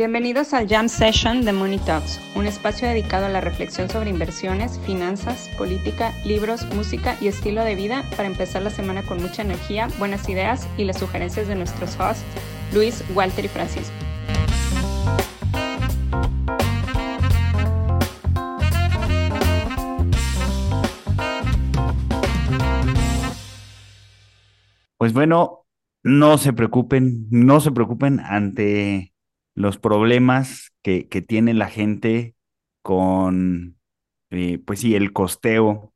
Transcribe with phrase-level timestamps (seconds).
[0.00, 4.80] Bienvenidos al Jam Session de Money Talks, un espacio dedicado a la reflexión sobre inversiones,
[4.86, 9.88] finanzas, política, libros, música y estilo de vida para empezar la semana con mucha energía,
[9.98, 12.24] buenas ideas y las sugerencias de nuestros hosts,
[12.72, 13.92] Luis, Walter y Francisco.
[24.96, 25.66] Pues bueno,
[26.02, 29.09] no se preocupen, no se preocupen ante
[29.60, 32.34] los problemas que, que tiene la gente
[32.82, 33.78] con,
[34.30, 35.92] eh, pues sí, el costeo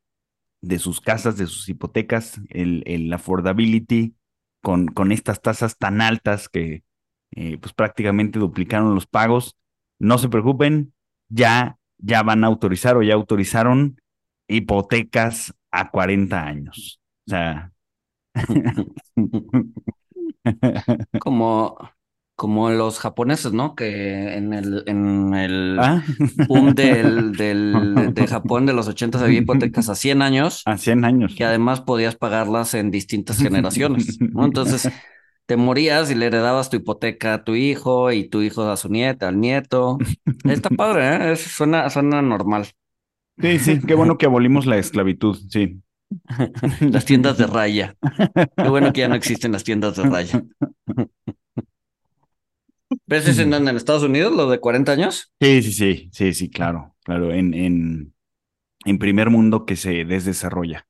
[0.60, 4.14] de sus casas, de sus hipotecas, el, el affordability,
[4.62, 6.84] con, con estas tasas tan altas que
[7.32, 9.56] eh, pues prácticamente duplicaron los pagos.
[9.98, 10.94] No se preocupen,
[11.28, 14.00] ya, ya van a autorizar o ya autorizaron
[14.48, 17.00] hipotecas a 40 años.
[17.26, 17.72] O sea,
[21.20, 21.76] como,
[22.44, 23.74] como los japoneses, ¿no?
[23.74, 26.02] Que en el, en el ¿Ah?
[26.46, 31.04] boom del, del, de Japón de los 80 había hipotecas a 100 años, a 100
[31.04, 31.34] años.
[31.34, 34.44] que además podías pagarlas en distintas generaciones, ¿no?
[34.46, 34.92] Entonces
[35.46, 38.88] te morías y le heredabas tu hipoteca a tu hijo y tu hijo a su
[38.90, 40.04] nieta, al nieto.
[40.46, 41.32] Está padre, ¿eh?
[41.32, 42.68] Es- suena, suena normal.
[43.40, 45.80] Sí, sí, qué bueno que abolimos la esclavitud, sí.
[46.90, 47.96] Las tiendas de raya.
[48.60, 50.44] Qué bueno que ya no existen las tiendas de raya.
[53.06, 53.70] ¿Ves ese en, dónde?
[53.70, 55.32] en Estados Unidos, lo de 40 años?
[55.40, 58.14] Sí, sí, sí, sí, sí, claro, claro, en, en,
[58.86, 60.88] en primer mundo que se desdesarrolla.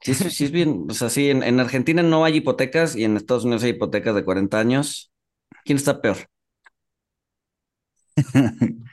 [0.00, 3.04] Sí, sí, sí es bien, o sea, sí, en, en Argentina no hay hipotecas y
[3.04, 5.12] en Estados Unidos hay hipotecas de 40 años.
[5.64, 6.18] ¿Quién está peor?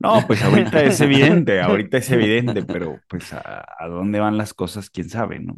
[0.00, 4.54] No, pues ahorita es evidente, ahorita es evidente, pero pues a, a dónde van las
[4.54, 5.56] cosas, quién sabe, ¿no?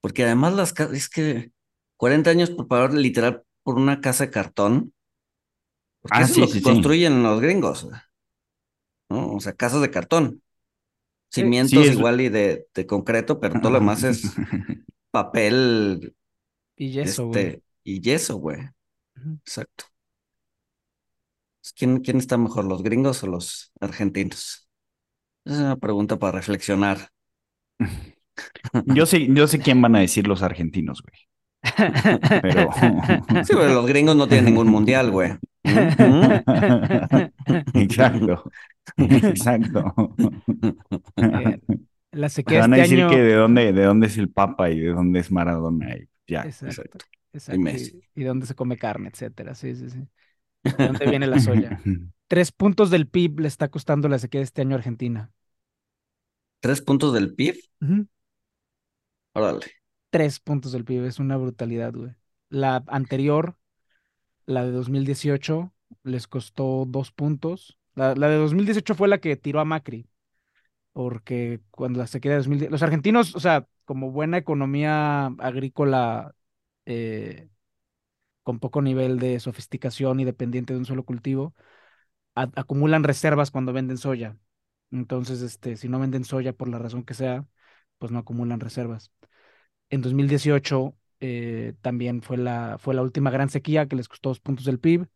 [0.00, 1.52] Porque además las casas, es que
[1.96, 4.94] 40 años por pagar literal por una casa de cartón,
[6.02, 6.62] porque Ah, eso sí, es lo que sí.
[6.62, 7.88] construyen los gringos,
[9.08, 9.34] ¿no?
[9.34, 10.42] O sea, casas de cartón.
[11.30, 14.40] Cimientos igual y de, de concreto, pero todo lo demás es
[15.10, 16.14] papel
[16.76, 17.44] Y eso, güey.
[17.44, 18.58] este, y yeso, güey.
[19.44, 19.84] Exacto.
[21.76, 24.68] ¿Quién, quién está mejor, los gringos o los argentinos?
[25.44, 27.10] Esa es una pregunta para reflexionar.
[28.86, 31.14] Yo sé, yo sé quién van a decir los argentinos, güey.
[32.42, 32.70] Pero
[33.44, 35.32] Sí, pero los gringos no tienen ningún mundial, güey.
[37.74, 38.44] Exacto,
[38.96, 40.14] exacto.
[41.16, 41.60] Eh,
[42.12, 43.10] La sequía Van a este decir año.
[43.10, 45.96] que de dónde, de dónde es el Papa y de dónde es Maradona.
[45.96, 46.42] y ya.
[46.42, 46.98] Exacto,
[47.32, 47.60] Y exacto.
[47.60, 48.00] Messi.
[48.14, 49.54] Y, y de dónde se come carne, etcétera.
[49.54, 50.00] Sí, sí, sí.
[50.64, 51.80] ¿De dónde viene la soya?
[52.28, 55.30] Tres puntos del PIB le está costando la sequía de este año a Argentina.
[56.60, 57.56] Tres puntos del PIB.
[57.82, 58.06] Ujú.
[59.32, 59.66] Órale.
[60.10, 62.12] Tres puntos del PIB, es una brutalidad, güey.
[62.48, 63.56] La anterior,
[64.46, 65.72] la de 2018,
[66.04, 67.78] les costó dos puntos.
[67.94, 70.08] La, la de 2018 fue la que tiró a Macri,
[70.92, 76.34] porque cuando la sequía de 2010, los argentinos, o sea, como buena economía agrícola
[76.86, 77.48] eh,
[78.42, 81.54] con poco nivel de sofisticación y dependiente de un solo cultivo,
[82.34, 84.36] acumulan reservas cuando venden soya.
[84.90, 87.46] Entonces, este, si no venden soya por la razón que sea,
[87.98, 89.12] pues no acumulan reservas.
[89.90, 94.40] En 2018 eh, también fue la, fue la última gran sequía que les costó dos
[94.40, 95.08] puntos del PIB.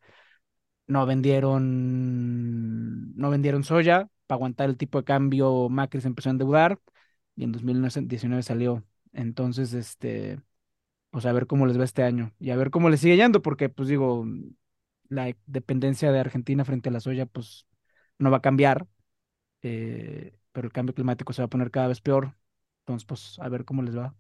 [0.89, 4.09] No vendieron, no vendieron soya.
[4.27, 6.81] Para aguantar el tipo de cambio, Macri se empezó a endeudar
[7.37, 8.85] y en 2019 salió.
[9.12, 10.41] Entonces, este,
[11.11, 13.41] pues a ver cómo les va este año y a ver cómo les sigue yendo,
[13.43, 14.27] porque, pues digo,
[15.09, 17.67] la dependencia de Argentina frente a la soya, pues
[18.19, 18.87] no va a cambiar,
[19.62, 22.37] eh, pero el cambio climático se va a poner cada vez peor.
[22.81, 24.15] Entonces, pues a ver cómo les va.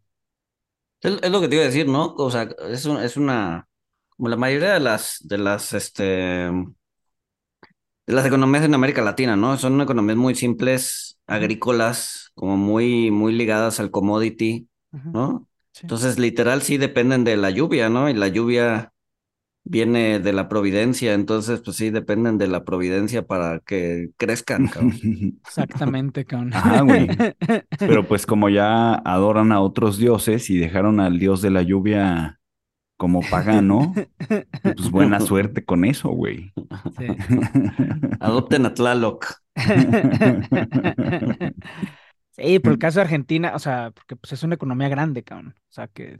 [1.04, 2.14] Es, es lo que te iba a decir, ¿no?
[2.18, 3.68] O sea, es, un- es una,
[4.16, 6.50] como la mayoría de las, de las, este,
[8.06, 9.56] de las economías en América Latina, ¿no?
[9.58, 14.68] Son economías muy simples, agrícolas, como muy, muy ligadas al commodity,
[15.12, 15.48] ¿no?
[15.72, 15.86] sí.
[15.86, 18.08] Entonces, literal, sí dependen de la lluvia, ¿no?
[18.10, 18.92] Y la lluvia
[19.64, 24.92] viene de la providencia, entonces, pues sí, dependen de la providencia para que crezcan, cabrón.
[25.44, 26.54] Exactamente, cabrón.
[26.54, 27.08] Ajá, güey.
[27.78, 32.40] Pero pues como ya adoran a otros dioses y dejaron al dios de la lluvia
[32.96, 33.92] como pagano,
[34.62, 36.52] pues buena suerte con eso, güey.
[36.96, 37.06] Sí.
[38.20, 39.42] Adopten a Tlaloc.
[42.36, 45.54] Sí, pero el caso de Argentina, o sea, porque pues es una economía grande, cabrón.
[45.56, 46.18] O sea, que,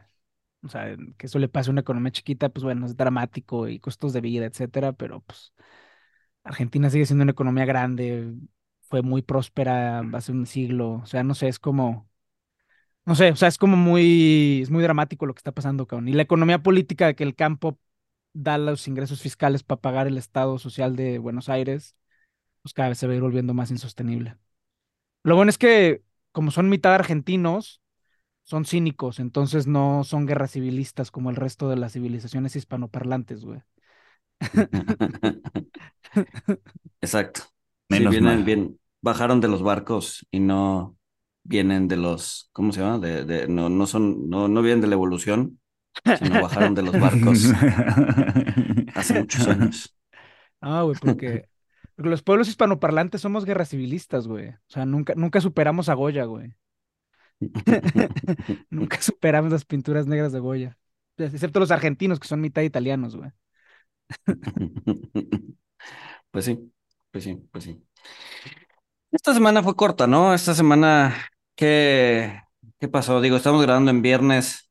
[0.65, 3.81] o sea, que eso le pase a una economía chiquita, pues bueno, es dramático y
[3.81, 5.53] costos de vida, etcétera, pero pues
[6.45, 8.35] Argentina sigue siendo una economía grande,
[8.83, 12.09] fue muy próspera hace un siglo, o sea, no sé, es como,
[13.07, 16.09] No sé, o sea, es como muy, es muy dramático lo que está pasando, cabrón.
[16.09, 17.79] Y la economía política de que el campo
[18.33, 21.97] da los ingresos fiscales para pagar el Estado social de Buenos Aires,
[22.63, 24.39] pues cada vez se va a ir volviendo más insostenible.
[25.25, 26.03] Lo bueno es que,
[26.33, 27.83] como son mitad argentinos,
[28.45, 33.63] son cínicos, entonces no son guerras civilistas como el resto de las civilizaciones hispanoparlantes, güey.
[37.01, 37.43] Exacto.
[37.91, 38.45] Sí, Menos vienen, mal.
[38.45, 40.97] bien, bajaron de los barcos y no
[41.43, 42.99] vienen de los, ¿cómo se llama?
[42.99, 45.61] De, de, no, no son, no, no vienen de la evolución,
[46.13, 47.57] sino bajaron de los barcos
[48.95, 49.95] hace muchos años.
[50.61, 51.49] Ah, güey, porque,
[51.95, 54.49] porque los pueblos hispanoparlantes somos guerras civilistas, güey.
[54.51, 56.55] O sea, nunca, nunca superamos a Goya, güey.
[58.71, 60.79] Nunca superamos las pinturas negras de Goya.
[61.17, 63.31] Excepto los argentinos, que son mitad italianos, güey.
[66.31, 66.73] Pues sí,
[67.11, 67.85] pues sí, pues sí.
[69.11, 70.35] Esta semana fue corta, ¿no?
[70.35, 71.15] Esta semana,
[71.55, 72.41] ¿qué,
[72.81, 73.21] qué pasó?
[73.21, 74.71] Digo, estamos grabando en Viernes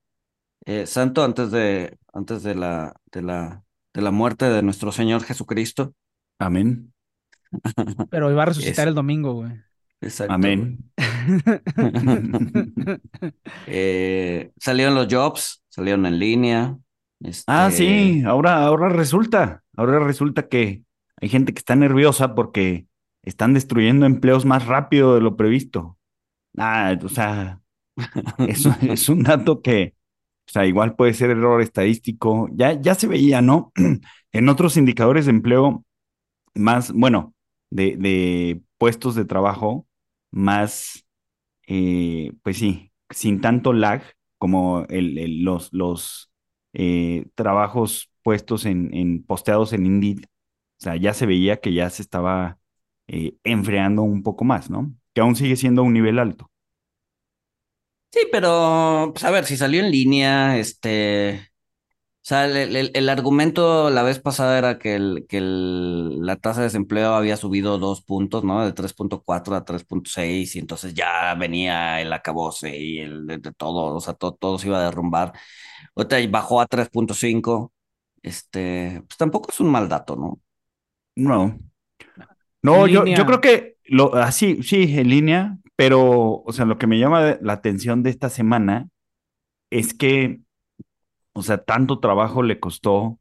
[0.65, 5.23] eh, Santo antes de, antes de la, de la, de la muerte de nuestro Señor
[5.23, 5.93] Jesucristo.
[6.39, 6.93] Amén.
[8.09, 9.51] Pero iba a resucitar Es- el domingo, güey.
[10.03, 10.33] Exacto.
[10.33, 10.79] Amén.
[13.67, 16.77] Eh, salieron los jobs, salieron en línea.
[17.47, 20.83] Ah, este, sí, ahora, ahora resulta, ahora resulta que
[21.21, 22.87] hay gente que está nerviosa porque
[23.23, 25.97] están destruyendo empleos más rápido de lo previsto.
[26.57, 27.61] Ah, o sea,
[28.39, 29.95] eso es un dato que,
[30.47, 32.49] o sea, igual puede ser error estadístico.
[32.51, 33.71] Ya, ya se veía, ¿no?
[34.35, 35.85] En otros indicadores de empleo
[36.55, 37.35] más, bueno,
[37.69, 39.85] de, de puestos de trabajo
[40.33, 41.05] más,
[41.67, 44.03] eh, pues sí, sin tanto lag
[44.39, 46.31] como los,
[46.73, 50.25] eh, trabajos puestos en, en posteados en Indeed.
[50.25, 52.59] O sea, ya se veía que ya se estaba
[53.07, 54.93] eh, enfriando un poco más, ¿no?
[55.13, 56.51] Que aún sigue siendo un nivel alto.
[58.11, 61.52] Sí, pero, pues a ver, si salió en línea, este,
[62.23, 66.37] o sea, el, el- el argumento la vez pasada era que, el, que el- la
[66.37, 68.65] tasa de desempleo había subido dos puntos, ¿no?
[68.65, 73.95] De 3.4 a 3.6 y entonces ya venía el acabose y el de, de todo,
[73.95, 75.33] o sea, to- todo se iba a derrumbar.
[75.95, 77.73] Ahorita bajó a 3.5,
[78.23, 80.41] este, pues tampoco es un mal dato, ¿no?
[81.15, 81.57] No.
[82.61, 86.87] No, yo, yo creo que lo así, sí, en línea, pero, o sea, lo que
[86.87, 88.87] me llama la atención de esta semana
[89.71, 90.41] es que,
[91.33, 93.19] o sea, tanto trabajo le costó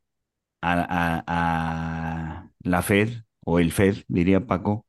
[0.63, 4.87] a, a- a la Fed, o el Fed, diría Paco,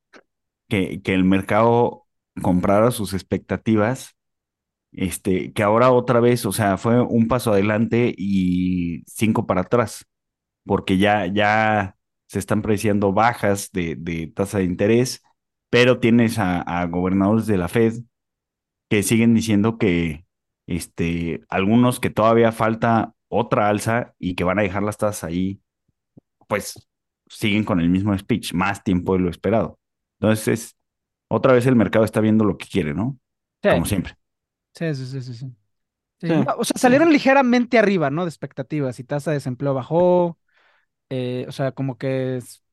[0.70, 2.08] que, que el mercado
[2.42, 4.16] comprara sus expectativas,
[4.92, 10.06] este, que ahora otra vez, o sea, fue un paso adelante y cinco para atrás,
[10.66, 11.98] porque ya, ya
[12.28, 15.24] se están preciando bajas de, de tasa de interés,
[15.70, 17.96] pero tienes a, a gobernadores de la Fed
[18.90, 20.26] que siguen diciendo que
[20.68, 25.62] este, algunos que todavía falta otra alza y que van a dejar las tasas ahí,
[26.48, 26.88] pues
[27.30, 29.80] siguen con el mismo speech, más tiempo de lo esperado.
[30.20, 30.78] Entonces,
[31.30, 33.20] otra vez el mercado está viendo lo que quiere, ¿no?
[33.64, 34.16] Sí, Como siempre.
[34.76, 35.56] sí, sí, sí, sí, sí.
[36.58, 38.26] O sea, salieron ligeramente arriba, ¿no?
[38.26, 40.40] De expectativas y tasa de desempleo bajó.
[41.10, 42.64] eh, o sea, como que es-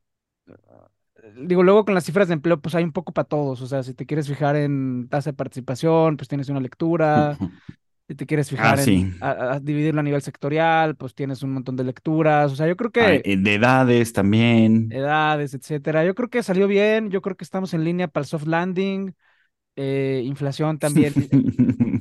[1.37, 3.61] Digo, luego con las cifras de empleo, pues hay un poco para todos.
[3.61, 7.41] O sea, si te quieres fijar en tasa de participación, pues tienes una lectura.
[8.11, 9.13] Si te quieres fijar Ah, en sí.
[9.21, 12.51] a- a dividirlo a nivel sectorial, pues tienes un montón de lecturas.
[12.53, 14.91] O sea, yo creo que eh, de edades también.
[14.91, 16.05] edades, etcétera.
[16.05, 17.11] Yo creo que salió bien.
[17.11, 19.15] Yo creo que estamos en línea para el soft landing.
[19.83, 21.15] Eh, inflación también.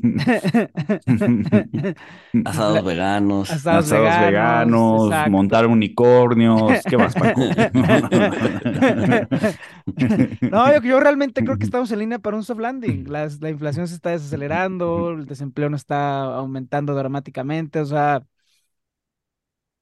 [2.44, 3.50] Asados veganos.
[3.50, 6.84] Asados Asados veganos, montar unicornios.
[6.88, 7.42] ¿Qué más, Paco?
[10.52, 13.06] No, yo, yo realmente creo que estamos en línea para un soft landing.
[13.10, 17.80] Las- la inflación se está desacelerando, el desempleo no está aumentando dramáticamente.
[17.80, 18.24] O sea,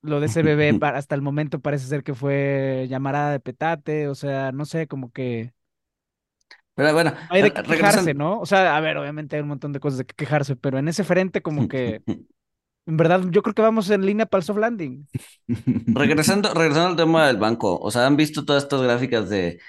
[0.01, 4.07] lo de ese bebé hasta el momento parece ser que fue llamarada de petate.
[4.07, 5.53] O sea, no sé, como que
[6.77, 8.39] Pero bueno, no hay de regresan- quejarse, ¿no?
[8.39, 10.87] O sea, a ver, obviamente hay un montón de cosas de qué quejarse, pero en
[10.87, 12.03] ese frente como que,
[12.87, 15.07] en verdad, yo creo que vamos en línea para el soft landing.
[15.93, 19.59] Regresando, regresando al tema del banco, o sea, ¿han visto todas estas gráficas de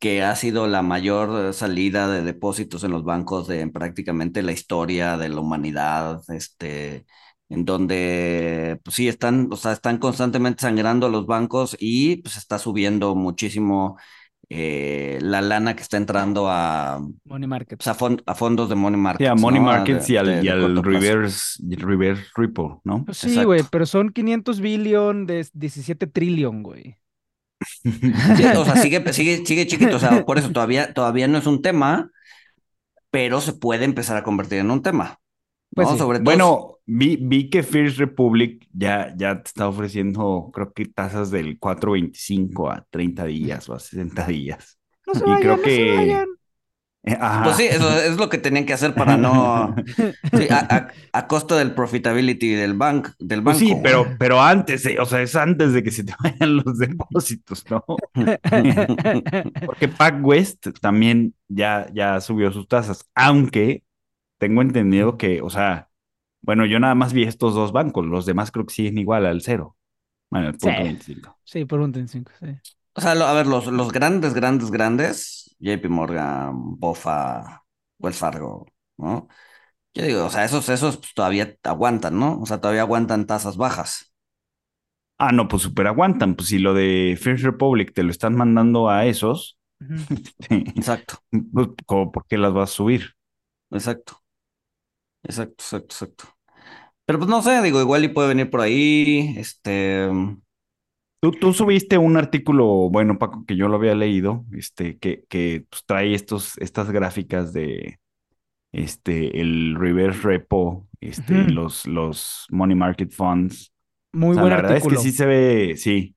[0.00, 4.52] que ha sido la mayor salida de depósitos en los bancos de en prácticamente la
[4.52, 7.06] historia de la humanidad, este,
[7.48, 12.58] en donde, pues sí, están, o sea, están constantemente sangrando los bancos y pues está
[12.58, 13.98] subiendo muchísimo
[14.48, 17.78] eh, la lana que está entrando a, Money market.
[17.78, 20.26] pues, a, fon- a fondos de money Sí, markets, a money markets de- y al,
[20.26, 23.04] de- y de al reverse, reverse repo, ¿no?
[23.04, 26.96] Pues sí, güey, pero son 500 billion de 17 trillion, güey.
[27.82, 31.46] Sí, o sea, sigue, sigue, sigue chiquito, o sea, por eso todavía, todavía no es
[31.46, 32.10] un tema,
[33.10, 35.18] pero se puede empezar a convertir en un tema.
[35.74, 35.92] Pues ¿no?
[35.94, 35.98] sí.
[35.98, 36.24] Sobre todo.
[36.24, 41.58] Bueno, vi, vi que First Republic ya, ya te está ofreciendo, creo que tasas del
[41.58, 44.78] 4.25 a 30 días o a 60 días.
[45.06, 45.70] No se y vayan, creo no que...
[45.70, 46.28] se vayan.
[47.04, 47.44] Eh, ajá.
[47.44, 49.74] Pues sí, eso es lo que tenían que hacer para no.
[50.32, 53.58] Sí, a, a- a costa del profitability del, bank, del Pues banco.
[53.58, 56.78] sí, pero, pero antes, de- o sea, es antes de que se te vayan los
[56.78, 57.84] depósitos, ¿no?
[59.64, 63.84] Porque PacWest también ya, ya subió sus tasas, aunque
[64.38, 65.90] tengo entendido que, o sea,
[66.44, 69.42] bueno, yo nada más vi estos dos bancos, los demás creo que siguen igual al
[69.42, 69.76] cero.
[70.30, 70.84] Bueno, el punto Sí.
[70.84, 71.38] 25.
[71.44, 72.46] Sí, por un 35, sí.
[72.94, 77.64] O sea, lo- a ver, los, los grandes, grandes, grandes, JP Morgan, Bofa,
[77.98, 79.28] Wells Fargo, ¿no?
[79.94, 82.40] Yo digo, o sea, esos, esos pues, todavía aguantan, ¿no?
[82.40, 84.12] O sea, todavía aguantan tasas bajas.
[85.18, 86.34] Ah, no, pues super aguantan.
[86.34, 90.08] Pues si lo de First Republic te lo están mandando a esos, Ujú.
[90.50, 91.22] Exacto,
[91.52, 93.14] pues, ¿cómo- ¿por qué las vas a subir?
[93.70, 94.22] exacto.
[95.22, 96.33] Exacto, exacto, exacto.
[97.06, 100.08] Pero pues no sé, digo, igual y puede venir por ahí, este...
[101.20, 105.64] Tú, tú subiste un artículo, bueno, Paco, que yo lo había leído, este, que, que
[105.70, 107.98] pues, trae estos, estas gráficas de
[108.72, 113.72] este, el reverse repo, este, los, los money market funds.
[114.12, 114.96] Muy O sea, buen la verdad artículo.
[114.96, 116.16] es que sí se ve, sí.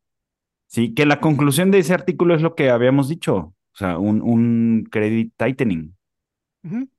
[0.68, 3.36] Sí, que la conclusión de ese artículo es lo que habíamos dicho.
[3.38, 5.96] O sea, un, un credit tightening.
[6.64, 6.90] Ujú.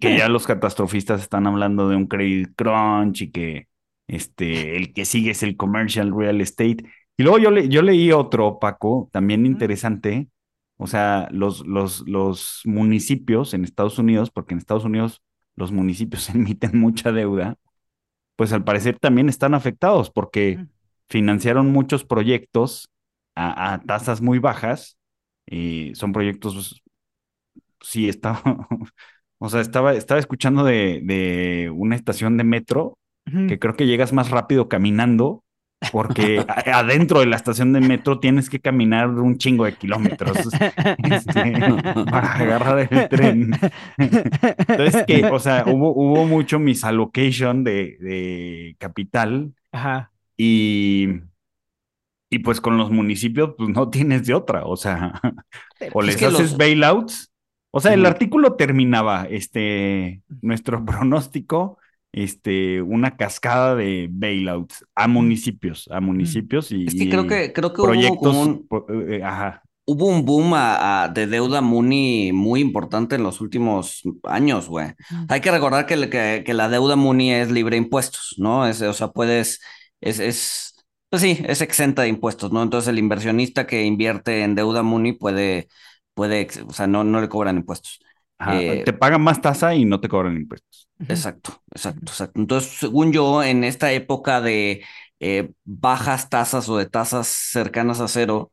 [0.00, 3.68] Que ya los catastrofistas están hablando de un credit crunch y que
[4.08, 6.78] este, el que sigue es el commercial real estate.
[7.16, 10.28] Y luego yo, le, yo leí otro, Paco, también interesante.
[10.76, 15.22] O sea, los, los, los municipios en Estados Unidos, porque en Estados Unidos
[15.56, 17.56] los municipios emiten mucha deuda,
[18.36, 20.66] pues al parecer también están afectados porque
[21.08, 22.90] financiaron muchos proyectos
[23.34, 24.96] a, a tasas muy bajas.
[25.46, 26.82] Y son proyectos, pues,
[27.80, 28.42] sí, estaba,
[29.38, 32.94] o sea, estaba, estaba escuchando de, de una estación de metro
[33.46, 35.44] que creo que llegas más rápido caminando
[35.92, 40.36] porque adentro de la estación de metro tienes que caminar un chingo de kilómetros
[41.10, 41.52] este,
[42.10, 43.50] para agarrar el tren.
[43.98, 50.10] Entonces, que, o sea, hubo, hubo mucho misallocation de, de capital Ajá.
[50.36, 51.08] y,
[52.30, 55.20] y pues con los municipios, pues no tienes de otra, o sea,
[55.92, 57.30] o Es les que haces los- bailouts.
[57.78, 61.78] O sea, el artículo terminaba, este, nuestro pronóstico,
[62.12, 67.72] este, una cascada de bailouts a municipios, a municipios y, Es que creo que, creo
[67.72, 68.66] que hubo proyectos, como un,
[69.12, 74.02] eh, ajá, hubo un boom a- a- de deuda Muni muy importante en los últimos
[74.24, 74.88] años, güey.
[75.28, 78.66] Hay que recordar que, que la deuda Muni es libre de impuestos, ¿no?
[78.66, 79.60] Es, o sea, puedes,
[80.00, 80.74] es, es,
[81.10, 82.62] pues sí, es exenta de impuestos, ¿no?
[82.62, 85.68] Entonces el inversionista que invierte en deuda Muni puede,
[86.18, 88.00] puede, o sea, no, no le cobran impuestos.
[88.38, 90.88] ajá, Eh, te pagan más tasa y no te cobran impuestos.
[91.10, 92.38] Exacto, exacto, exacto.
[92.40, 94.84] Entonces, según yo, en esta época de
[95.20, 98.52] eh, bajas tasas o de tasas cercanas a cero,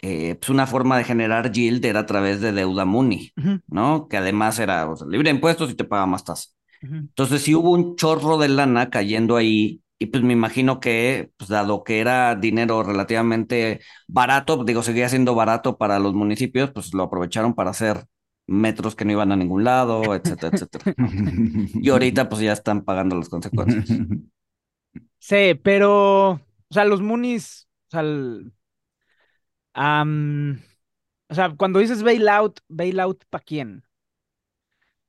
[0.00, 3.32] eh, pues una forma de generar yield era a través de deuda Muni.
[3.68, 4.08] ¿no?
[4.08, 6.50] Que además era o sea, libre de impuestos y te paga más tasa.
[7.10, 11.48] Entonces, sí hubo un chorro de lana cayendo ahí, y pues me imagino que, pues
[11.48, 17.04] dado que era dinero relativamente barato, digo, seguía siendo barato para los municipios, pues lo
[17.04, 18.04] aprovecharon para hacer
[18.46, 20.94] metros que no iban a ningún lado, etcétera, etcétera.
[21.80, 23.86] Y ahorita pues ya están pagando las consecuencias.
[25.18, 28.02] Sí, pero, o sea, los Moonies, o sea,
[31.28, 33.82] o sea, cuando dices bailout, bailout ¿para quién?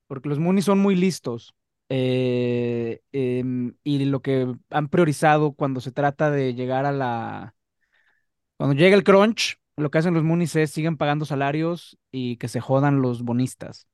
[0.07, 1.53] Porque los Moonies son muy listos.
[1.89, 7.55] Eh, em, y lo que han priorizado cuando se trata de llegar a la...
[8.57, 12.47] Cuando llega el crunch, lo que hacen los Moonies es siguen pagando salarios y que
[12.47, 13.87] se jodan los bonistas.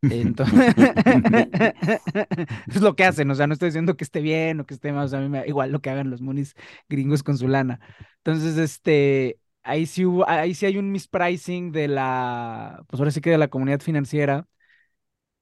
[0.00, 0.74] Entonces,
[2.68, 4.92] es lo que hacen, o sea, no estoy diciendo que esté bien o que esté
[4.92, 6.54] mal, o sea, a mí me da igual lo que hagan los moonies
[6.88, 7.80] gringos con su lana.
[8.18, 13.20] Entonces, este, ahí sí hubo, ahí sí hay un mispricing de la, pues ahora sí
[13.20, 14.46] que de la comunidad financiera,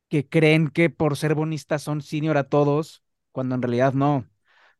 [0.08, 4.26] que creen que por ser bonistas son senior a todos, cuando en realidad no.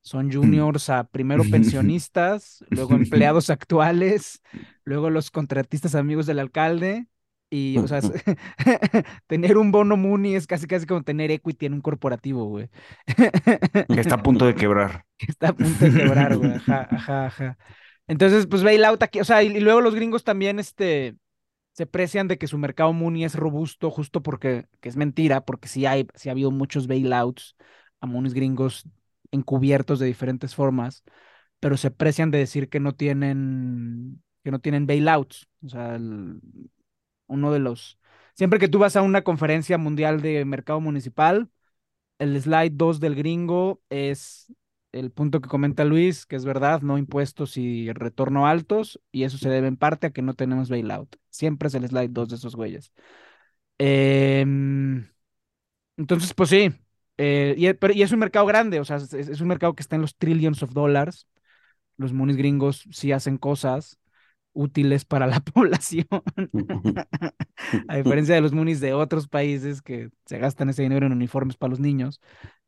[0.00, 4.40] Son juniors a primero pensionistas, luego empleados actuales,
[4.84, 7.06] luego los contratistas amigos del alcalde.
[7.48, 8.00] Y, o sea,
[9.28, 12.68] tener un bono Mooney es casi casi como tener equity en un corporativo, güey.
[13.06, 15.04] que está a punto de quebrar.
[15.16, 16.52] Que está a punto de quebrar, güey.
[16.54, 17.58] Ajá, ajá, ajá.
[18.08, 21.16] Entonces, pues bailout aquí, o sea, y, y luego los gringos también, este,
[21.76, 25.68] se precian de que su mercado Mooney es robusto, justo porque, que es mentira, porque
[25.68, 27.56] sí hay, sí ha habido muchos bailouts
[28.00, 28.84] a Moonies gringos
[29.30, 31.04] encubiertos de diferentes formas,
[31.60, 35.48] pero se precian de decir que no tienen, que no tienen bailouts.
[35.64, 35.98] O sea,
[37.26, 37.98] uno de los,
[38.34, 41.50] siempre que tú vas a una conferencia mundial de mercado municipal,
[42.18, 44.52] el slide 2 del gringo es
[44.92, 49.38] el punto que comenta Luis, que es verdad, no impuestos y retorno altos, y eso
[49.38, 51.16] se debe en parte a que no tenemos bailout.
[51.30, 52.92] Siempre es el slide 2 de esos güeyes.
[53.78, 55.06] Em,
[55.96, 56.72] entonces, pues sí,
[57.18, 59.96] eh, y, pero, y, es un mercado grande, o sea, es, un mercado que está
[59.96, 61.26] en los trillions of dollars.
[61.96, 63.98] Los monis gringos sí hacen cosas
[64.52, 66.06] útiles para la población.
[67.88, 71.56] A diferencia de los monis de otros países que se gastan ese dinero en uniformes
[71.56, 72.20] para los niños.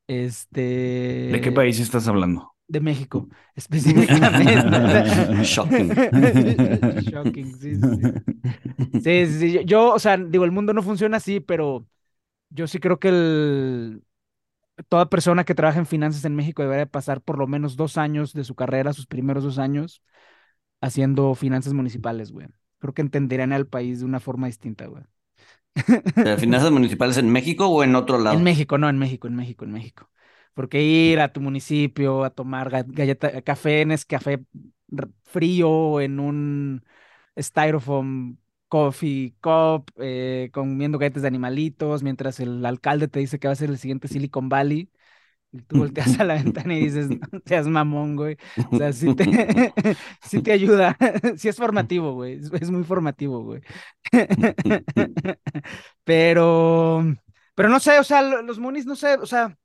[0.08, 1.30] Este...
[1.32, 2.54] ¿De qué país estás hablando?
[2.66, 5.42] De México, específicamente.
[5.44, 5.90] Shocking.
[7.02, 8.00] Shocking, sí, sí.
[9.02, 9.64] Sí, sí.
[9.64, 11.86] Yo, o sea, digo, el mundo no funciona así, pero
[12.50, 14.04] yo sí creo que el,
[14.88, 18.32] toda persona que trabaja en finanzas en México debería pasar por lo menos dos años
[18.34, 20.02] de su carrera, sus primeros dos años,
[20.80, 22.48] haciendo finanzas municipales, güey.
[22.78, 25.04] Creo que entenderían al país de una forma distinta, güey.
[26.38, 28.38] ¿Finanzas municipales en México o en otro lado?
[28.38, 30.10] En México, no, en México, en México, en México.
[30.54, 34.40] Porque ir a tu municipio a tomar galleta, café en café
[35.24, 36.84] frío en un
[37.38, 38.36] styrofoam
[38.68, 43.56] coffee cup, eh, comiendo galletas de animalitos, mientras el alcalde te dice que va a
[43.56, 44.90] ser el siguiente Silicon Valley.
[45.50, 48.36] Y tú volteas a la ventana y dices, no seas mamón, güey.
[48.70, 49.24] O sea, sí te,
[50.22, 50.96] sí te ayuda.
[51.36, 52.34] Sí es formativo, güey.
[52.34, 53.62] Es, es muy formativo, güey.
[56.04, 57.04] Pero,
[57.54, 59.58] pero no sé, o sea, los Moonies, no sé, o sea,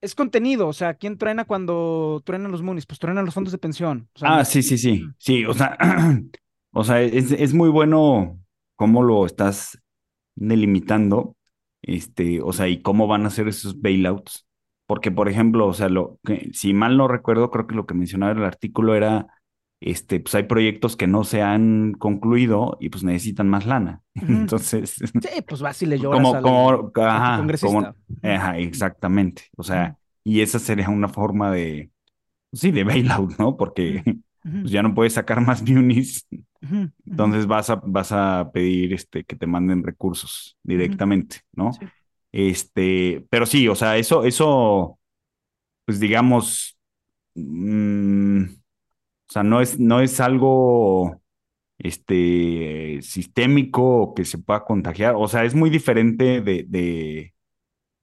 [0.00, 0.68] es contenido.
[0.68, 2.86] O sea, ¿quién truena cuando truenan los Moonies?
[2.86, 4.08] Pues truenan los fondos de pensión.
[4.14, 5.04] O sea, ah, sí, sí, sí.
[5.18, 5.76] Sí, o sea,
[6.72, 8.38] o sea, es, es muy bueno
[8.76, 9.78] cómo lo estás
[10.34, 11.36] delimitando.
[11.82, 14.45] Este, o sea, y cómo van a ser esos bailouts
[14.86, 17.94] porque, por ejemplo, o sea, lo que, si mal no recuerdo, creo que lo que
[17.94, 19.26] mencionaba en el artículo era,
[19.80, 24.02] este, pues hay proyectos que no se han concluido y pues necesitan más lana.
[24.14, 24.94] Entonces.
[24.94, 27.94] Sí, pues vas y le lloras como, al, como, al ajá, congresista.
[28.22, 29.42] como- ajá, exactamente.
[29.56, 31.90] O sea, y esa sería una forma de,
[32.52, 33.56] sí, de bailout, ¿no?
[33.56, 34.02] Porque
[34.42, 36.26] pues ya no puedes sacar más munis,
[37.06, 41.72] entonces vas a, vas a pedir este, que te manden recursos directamente, ¿no?
[41.72, 41.86] Sí.
[42.36, 44.98] Este, pero sí, o sea, eso, eso,
[45.86, 46.78] pues digamos,
[47.34, 48.78] mm, o
[49.32, 51.22] sea, no es, no es algo,
[51.78, 57.34] este, sistémico que se pueda contagiar, o sea, es muy diferente de, de,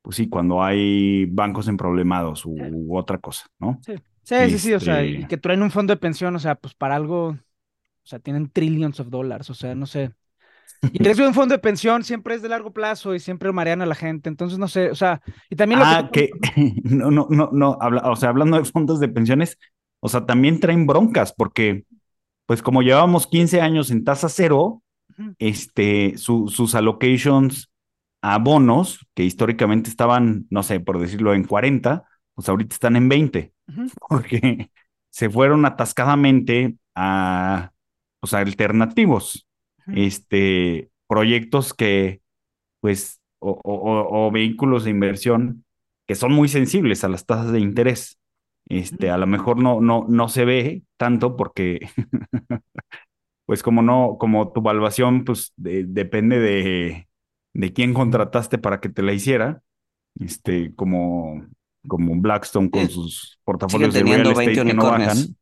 [0.01, 3.81] pues sí, cuando hay bancos emproblemados u, u otra cosa, ¿no?
[3.81, 6.39] Sí, sí, sí, sí, o sea, y Este- que traen un fondo de pensión, o
[6.39, 7.37] sea, pues para algo, o
[8.03, 10.13] sea, tienen trillions of dollars, o sea, no sé.
[10.91, 13.51] Y el riesgo de un fondo de pensión siempre es de largo plazo y siempre
[13.51, 16.29] marean a la gente, entonces no sé, o sea, y también lo Ah, que
[16.83, 19.57] no, no, no, no, habla- o sea, hablando de fondos de pensiones,
[20.01, 21.85] o sea, también traen broncas, porque,
[22.45, 24.83] pues como llevábamos 15 años en tasa cero,
[25.39, 27.71] este, su- sus allocations
[28.21, 33.09] a bonos, que históricamente estaban, no sé, por decirlo, en 40, pues ahorita están en
[33.09, 33.87] 20, Ujú.
[34.09, 34.71] porque
[35.09, 37.71] se fueron atascadamente a,
[38.19, 39.47] pues, a alternativos.
[39.91, 42.21] Este, proyectos que,
[42.81, 45.65] pues, o, o- o- vehículos de inversión
[46.07, 48.19] que son muy sensibles a las tasas de interés.
[48.69, 51.89] Este, a lo mejor no, no, no se ve tanto porque,
[53.45, 57.07] pues como no, como tu evaluación, pues de- depende de,
[57.53, 59.61] de quién contrataste para que te la hiciera,
[60.19, 61.45] este, como,
[61.87, 65.37] como Blackstone con Sí, sus portafolios de teniendo real estate 20 que no bajan.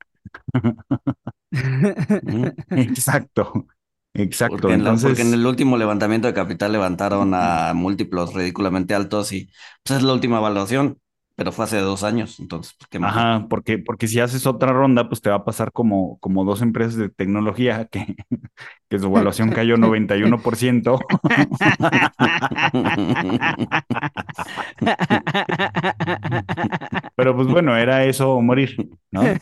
[2.73, 3.67] Exacto,
[4.13, 4.53] exacto.
[4.53, 8.93] Porque en, la- Entonces, porque en el último levantamiento de capital levantaron a múltiplos ridículamente
[8.93, 9.49] altos y
[9.83, 10.99] pues es la última evaluación,
[11.35, 13.17] pero fue hace dos años, entonces, pues, qué mejor.
[13.17, 16.61] Ajá, porque, porque si haces otra ronda, pues te va a pasar como, como dos
[16.61, 18.15] empresas de tecnología que,
[18.89, 20.99] que su evaluación cayó 91%.
[27.15, 28.75] Pero pues bueno, era eso morir,
[29.11, 29.37] ¿no?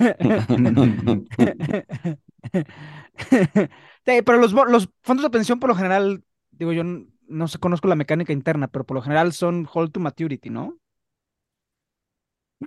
[4.26, 7.88] Pero los, los fondos de pensión por lo general, digo, yo n- no sé, conozco
[7.88, 10.79] la mecánica interna, pero por lo general son hold to maturity, ¿no?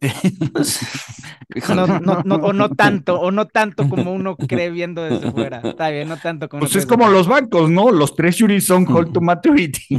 [1.54, 1.80] Híjole.
[1.86, 5.60] No, no, no, o no tanto, o no tanto como uno cree viendo desde fuera.
[5.62, 7.90] Está bien, no tanto como uno Pues es como los bancos, ¿no?
[7.90, 9.82] Los treasuries son hold to maturity.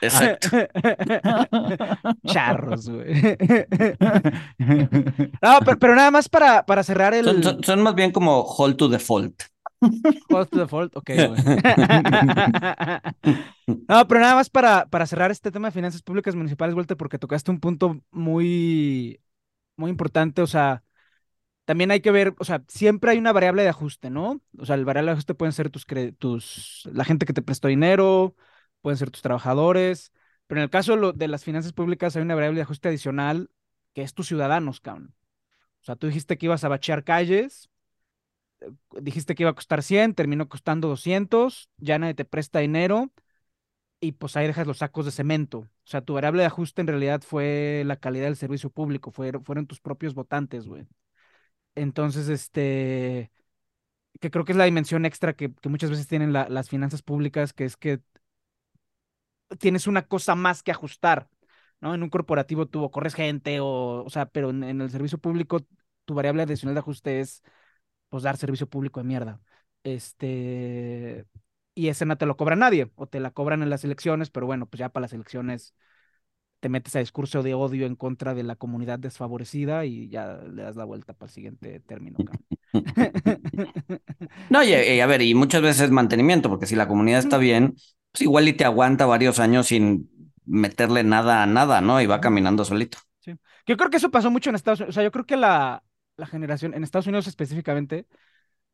[0.00, 0.48] Exacto.
[2.26, 3.36] Charros, güey.
[5.42, 8.40] No, pero, pero nada más para, para cerrar el Son, son- son más bien como
[8.42, 9.42] hold to default.
[10.30, 11.42] Hold to default, ok, güey.
[13.88, 17.18] No, pero nada más para, para cerrar este tema de finanzas públicas municipales, Walter, porque
[17.18, 19.20] tocaste un punto muy,
[19.76, 20.42] muy importante.
[20.42, 20.84] O sea,
[21.64, 24.42] también hay que ver, o sea, siempre hay una variable de ajuste, ¿no?
[24.58, 25.86] O sea, el variable de ajuste pueden ser tus,
[26.18, 28.36] tus, la gente que te prestó dinero,
[28.82, 30.12] pueden ser tus trabajadores,
[30.46, 32.88] pero en el caso de, lo- de las finanzas públicas hay una variable de ajuste
[32.88, 33.50] adicional
[33.94, 35.14] que es tus ciudadanos, cabrón.
[35.82, 37.70] O sea, tú dijiste que ibas a bachear calles,
[39.00, 43.12] dijiste que iba a costar 100, terminó costando 200, ya nadie te presta dinero
[44.00, 45.60] y pues ahí dejas los sacos de cemento.
[45.60, 49.66] O sea, tu variable de ajuste en realidad fue la calidad del servicio público, fueron,
[49.66, 50.86] tus propios votantes, güey.
[51.74, 53.32] Entonces, este,
[54.20, 57.02] que creo que es la dimensión extra que, que muchas veces tienen la- las finanzas
[57.02, 58.00] públicas, que es que
[59.58, 61.28] tienes una cosa más que ajustar,
[61.80, 61.94] ¿no?
[61.94, 65.60] En un corporativo tú corres gente o, o sea, pero en, en el servicio público
[66.04, 67.42] tu variable adicional de ajuste es,
[68.16, 69.40] pues, dar servicio público de mierda.
[69.84, 71.26] Este,
[71.74, 74.46] y ese no te lo cobra nadie, o te la cobran en las elecciones, pero
[74.46, 75.74] bueno, pues ya para las elecciones
[76.60, 80.62] te metes a discurso de odio en contra de la comunidad desfavorecida y ya le
[80.62, 82.16] das la vuelta para el siguiente término.
[84.50, 87.74] No, y, y a ver, y muchas veces mantenimiento, porque si la comunidad está bien,
[88.12, 90.08] pues igual y te aguanta varios años sin
[90.44, 92.00] meterle nada a nada, ¿no?
[92.00, 92.98] Y va caminando solito.
[93.66, 94.94] Yo creo que eso pasó mucho en Estados Unidos.
[94.94, 95.82] O sea, yo creo que la,
[96.16, 98.06] la generación, en Estados Unidos específicamente,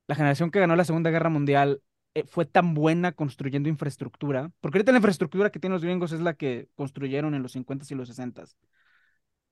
[0.07, 1.83] la generación que ganó la Segunda Guerra Mundial
[2.14, 4.50] eh, fue tan buena construyendo infraestructura.
[4.61, 7.90] Porque ahorita la infraestructura que tienen los gringos es la que construyeron en los 50s
[7.92, 8.57] y los 60s.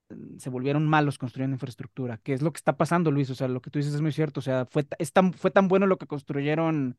[0.09, 3.29] Mm, Se volvieron malos construyendo infraestructura, que es lo que está pasando, Luis.
[3.29, 4.39] O sea, lo que tú dices es muy cierto.
[4.39, 6.97] O sea, fue, es tan, fue tan bueno lo que construyeron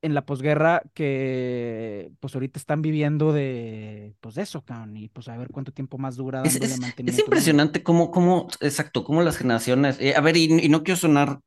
[0.00, 5.26] en la posguerra que pues ahorita están viviendo de pues de eso, cabrón, y pues
[5.28, 7.10] a ver cuánto tiempo más dura Es, es- mantenimiento.
[7.12, 9.96] es impresionante cómo, cómo, exacto, cómo las generaciones.
[10.00, 11.40] eh, a ver, y, y no quiero sonar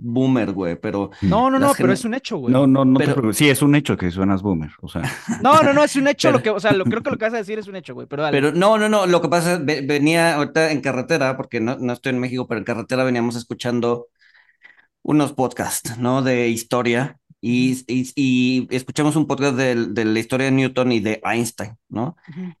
[0.00, 2.52] boomer, güey, pero No, no, no, Las pero es un hecho, güey.
[2.52, 3.36] No, no, no te Pero- preocupes.
[3.36, 4.70] Sí, es un hecho que suenas boomer.
[4.80, 5.02] O sea,
[5.42, 7.18] No, no, no, es un hecho Pero- lo que, o sea, lo, creo que lo
[7.18, 8.36] que vas a decir es un hecho, güey, pero dale.
[8.40, 11.76] Pero no, no, no, lo que pasa es, ve- venía ahorita en carretera, porque no,
[11.78, 14.06] no estoy en México, pero en carretera veníamos escuchando
[15.02, 16.22] unos podcasts, ¿no?
[16.22, 21.20] De historia y, y, y escuchamos un podcast de, la historia de Newton y de
[21.24, 22.16] Einstein, ¿no?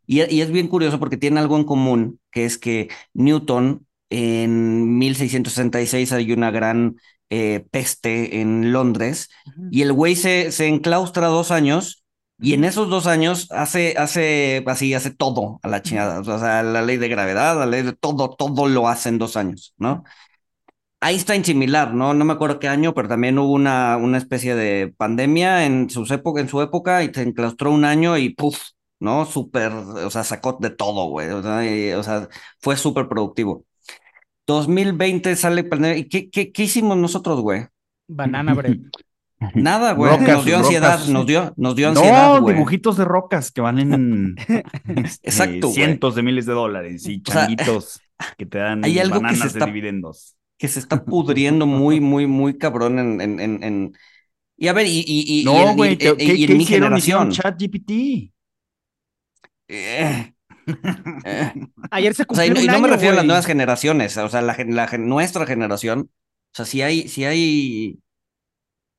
[0.06, 4.98] Y, y es bien curioso porque tiene algo en común, que es que Newton en
[4.98, 6.96] 1666 hay una gran
[7.30, 9.28] eh, peste en Londres
[9.70, 12.04] y el güey se, se enclaustra dos años
[12.40, 16.20] y en esos dos años hace, hace, así, hace todo a la chingada.
[16.20, 19.36] O sea, la ley de gravedad, la ley de todo, todo lo hace en dos
[19.36, 20.04] años, ¿no?
[21.00, 22.12] Einstein similar, ¿no?
[22.14, 26.10] No me acuerdo qué año, pero también hubo una, una especie de pandemia en, sus
[26.10, 28.58] época, en su época y se enclaustró un año y ¡puf!
[29.00, 29.24] ¿No?
[29.26, 31.28] Súper, o sea, sacó de todo, güey.
[31.30, 32.28] O sea, y- o sea,
[32.60, 33.64] fue súper productivo.
[34.46, 35.98] 2020 sale pandemia.
[35.98, 37.66] ¿Y qué, qué, qué hicimos nosotros, güey?
[38.08, 38.78] Banana bread.
[39.54, 40.10] Nada, güey.
[40.10, 42.56] Rocas, nos dio ansiedad, nos dio, nos dio ansiedad, no, güey.
[42.56, 44.64] dibujitos de rocas que valen este,
[45.28, 45.74] Exacto, güey.
[45.74, 48.00] cientos de miles de dólares y O sea, changuitos
[48.36, 50.34] que te dan hay algo que bananas se está- de dividendos.
[50.58, 53.98] Que se está pudriendo muy, muy, muy cabrón en, en, en, en-
[54.56, 56.66] Y a ver, y, y, y, y No, güey, y- ¿qué, y qué- en mi
[56.66, 56.66] hicieron?
[56.66, 57.30] Generación.
[57.30, 58.32] ChatGPT.
[59.68, 60.34] Eh,
[61.24, 61.52] eh.
[61.90, 63.46] Ayer se O sea, y cumplió no, y no me año, refiero a las nuevas
[63.46, 66.10] generaciones, o sea, la, la nuestra generación,
[66.52, 68.02] o sea, si hay, si hay,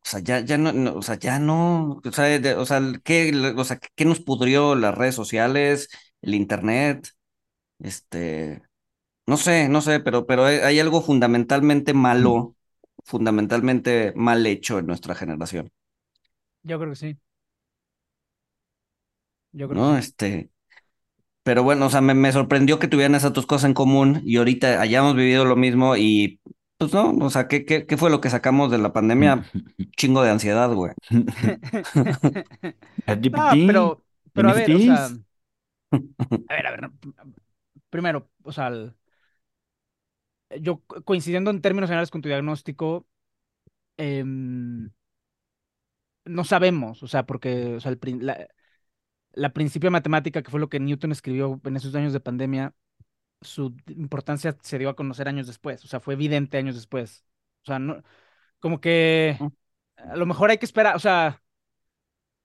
[0.04, 2.82] o sea, ya, ya no, no, o sea, ya no, o sea, de- o sea,
[3.04, 5.89] ¿qué, o sea, qué nos pudrió las redes sociales,
[6.22, 7.10] el internet?
[7.80, 8.63] Este,
[9.30, 12.56] no sé, no sé, pero, pero hay, hay algo fundamentalmente malo,
[13.06, 15.72] fundamentalmente mal hecho en nuestra generación,
[16.63, 17.20] Yo creo que sí.
[19.52, 19.98] Yo creo ¿no?
[19.98, 20.08] que sí.
[20.08, 20.50] Este,
[21.44, 24.38] pero bueno, o sea, me, me sorprendió que tuvieran esas dos cosas en común y
[24.38, 26.42] ahorita hayamos vivido lo mismo y,
[26.78, 29.44] pues no, o sea, ¿qué, qué, qué fue lo que sacamos de la pandemia?
[29.98, 30.94] Chingo de ansiedad, güey.
[33.32, 36.89] No, pero, pero a ver, o sea, a ver, a ver,
[37.89, 38.96] primero, o sea, el-
[40.62, 43.08] yo co- coincidiendo en términos generales con tu diagnóstico,
[43.98, 44.92] em,
[46.26, 48.48] no sabemos, o sea, porque, o sea, el la,
[49.34, 52.76] la principio matemática, que fue lo que Newton escribió en esos años de pandemia,
[53.42, 57.26] su importancia se dio a conocer años después, o sea, fue evidente años después.
[57.64, 58.04] O sea, no,
[58.60, 59.38] como que
[59.98, 61.44] a lo mejor hay que esperar, o sea,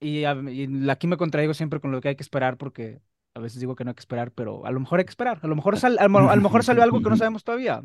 [0.01, 3.01] y, a- y aquí me contradigo siempre con lo que hay que esperar porque
[3.35, 5.41] a veces digo que no hay que esperar, pero a lo mejor hay que esperar,
[5.43, 7.83] a lo mejor, sal- a lo, a lo mejor salió algo que no sabemos todavía.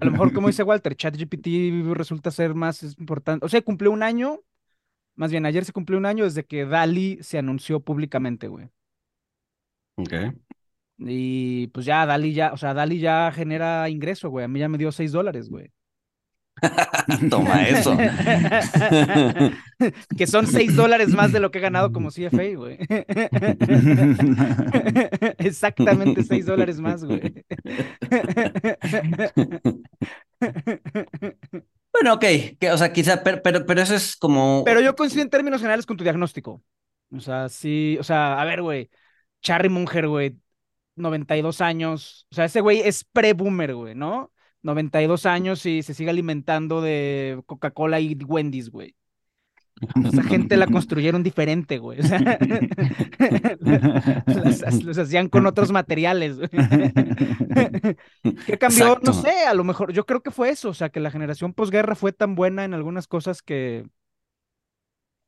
[0.00, 1.48] A lo mejor, como dice Walter, ChatGPT
[1.94, 4.40] resulta ser más importante, o sea, cumplió un año,
[5.16, 8.70] más bien ayer se cumplió un año desde que DALI se anunció públicamente, güey.
[9.96, 10.34] Ok.
[10.98, 14.44] Y pues ya, Dali ya, o sea, Dali ya genera ingreso, güey.
[14.44, 15.72] A mí ya me dio 6 dólares, güey.
[17.30, 17.96] Toma eso.
[20.16, 22.78] que son 6 dólares más de lo que he ganado como CFA, güey.
[25.38, 27.44] Exactamente 6 dólares más, güey.
[31.92, 32.24] Bueno, ok,
[32.58, 34.62] que, o sea, quizá, pero, pero, pero eso es como...
[34.64, 36.60] Pero yo coincido en términos generales con tu diagnóstico.
[37.12, 38.90] O sea, sí, o sea, a ver, güey,
[39.42, 40.36] Charlie Munger, güey,
[40.96, 44.32] 92 años, o sea, ese güey es pre-boomer, güey, ¿no?
[44.64, 48.96] 92 años y se sigue alimentando de Coca-Cola y Wendy's, güey.
[50.04, 52.00] Esa gente la construyeron diferente, güey.
[52.00, 52.18] O sea,
[54.26, 56.36] las, los hacían con otros materiales.
[56.36, 56.48] güey.
[58.46, 58.86] ¿Qué cambió?
[58.86, 59.12] Exacto.
[59.12, 61.52] No sé, a lo mejor yo creo que fue eso, o sea, que la generación
[61.52, 63.84] posguerra fue tan buena en algunas cosas que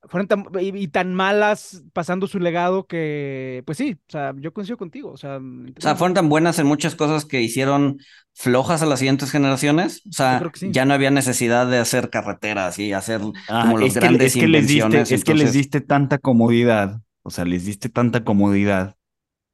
[0.09, 4.53] fueron tan y, y tan malas pasando su legado que, pues sí, o sea, yo
[4.53, 7.99] coincido contigo, o sea, O sea, fueron tan buenas en muchas cosas que hicieron
[8.35, 10.03] flojas a las siguientes generaciones.
[10.09, 10.69] O sea, sí.
[10.71, 14.35] ya no había necesidad de hacer carreteras y hacer Ah, como los es que, grandes
[14.37, 15.13] es que les diste, invenciones.
[15.13, 18.97] es que les diste tanta comodidad, o sea, les diste tanta comodidad,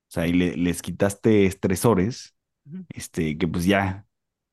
[0.09, 2.35] o sea, y le- les quitaste estresores,
[2.91, 4.07] este, que pues ya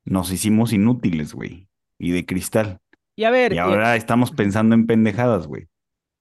[0.06, 2.80] nos hicimos inútiles, güey, y de cristal.
[3.16, 5.68] Y a ver, Y y- ahora estamos pensando en pendejadas, güey.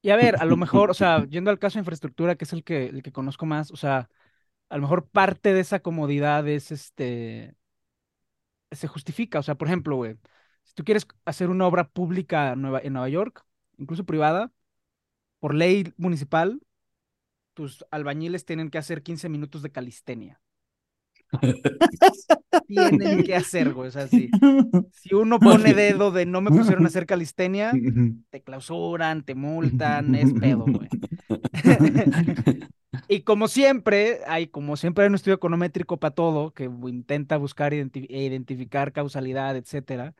[0.02, 2.52] Y a ver, a lo mejor, o sea, yendo al caso de infraestructura, que es
[2.52, 4.08] el que, el que conozco más, o sea,
[4.68, 7.56] a lo mejor parte de esa comodidad es este,
[8.70, 10.16] se justifica, o sea, por ejemplo, güey,
[10.64, 13.44] si tú quieres hacer una obra pública Nueva, en Nueva York,
[13.78, 14.52] incluso privada,
[15.40, 16.60] por ley municipal,
[17.54, 20.40] tus albañiles tienen que hacer 15 minutos de calistenia.
[22.66, 24.30] Tienen que hacer, güey, o sea, si,
[24.92, 27.72] si uno pone dedo de no me pusieron a hacer calistenia,
[28.30, 30.88] te clausuran, te multan, es pedo, güey.
[33.08, 37.72] Y como siempre, hay, como siempre hay un estudio econométrico para todo, que intenta buscar
[37.72, 40.14] identi- e identificar causalidad, etcétera,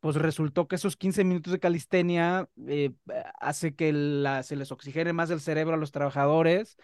[0.00, 2.92] pues resultó que esos 15 minutos de calistenia eh,
[3.40, 6.76] hace que la- se les oxigene más el cerebro a los trabajadores,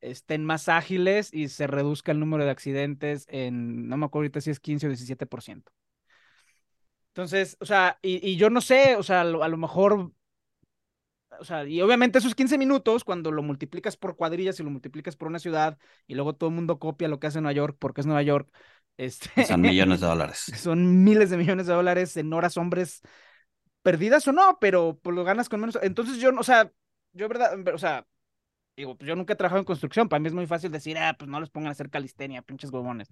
[0.00, 4.40] estén más ágiles y se reduzca el número de accidentes en, no me acuerdo ahorita
[4.40, 5.72] si es 15 o 17%.
[7.10, 10.12] Entonces, o sea, y, y yo no sé, o sea, a lo, a lo mejor
[11.40, 15.16] o sea, y obviamente esos 15 minutos, cuando lo multiplicas por cuadrillas y lo multiplicas
[15.16, 18.00] por una ciudad, y luego todo el mundo copia lo que hace Nueva York porque
[18.00, 18.50] es Nueva York,
[18.96, 20.52] este, Son millones de dólares.
[20.54, 23.02] son miles de millones de dólares en horas hombres
[23.82, 25.78] perdidas o no, pero pues lo ganas con menos.
[25.82, 26.72] Entonces yo, no- o sea,
[27.12, 28.06] yo verdad, o sea,
[28.78, 31.16] digo, pues yo nunca he trabajado en construcción, para mí es muy fácil decir, ah,
[31.18, 33.08] pues no les pongan a hacer calistenia, pinches huevones.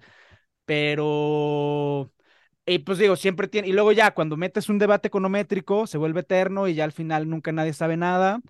[0.64, 2.12] Pero,
[2.64, 6.20] y pues digo, siempre tiene, y luego ya cuando metes un debate econométrico, se vuelve
[6.20, 8.40] eterno y ya al final nunca nadie sabe nada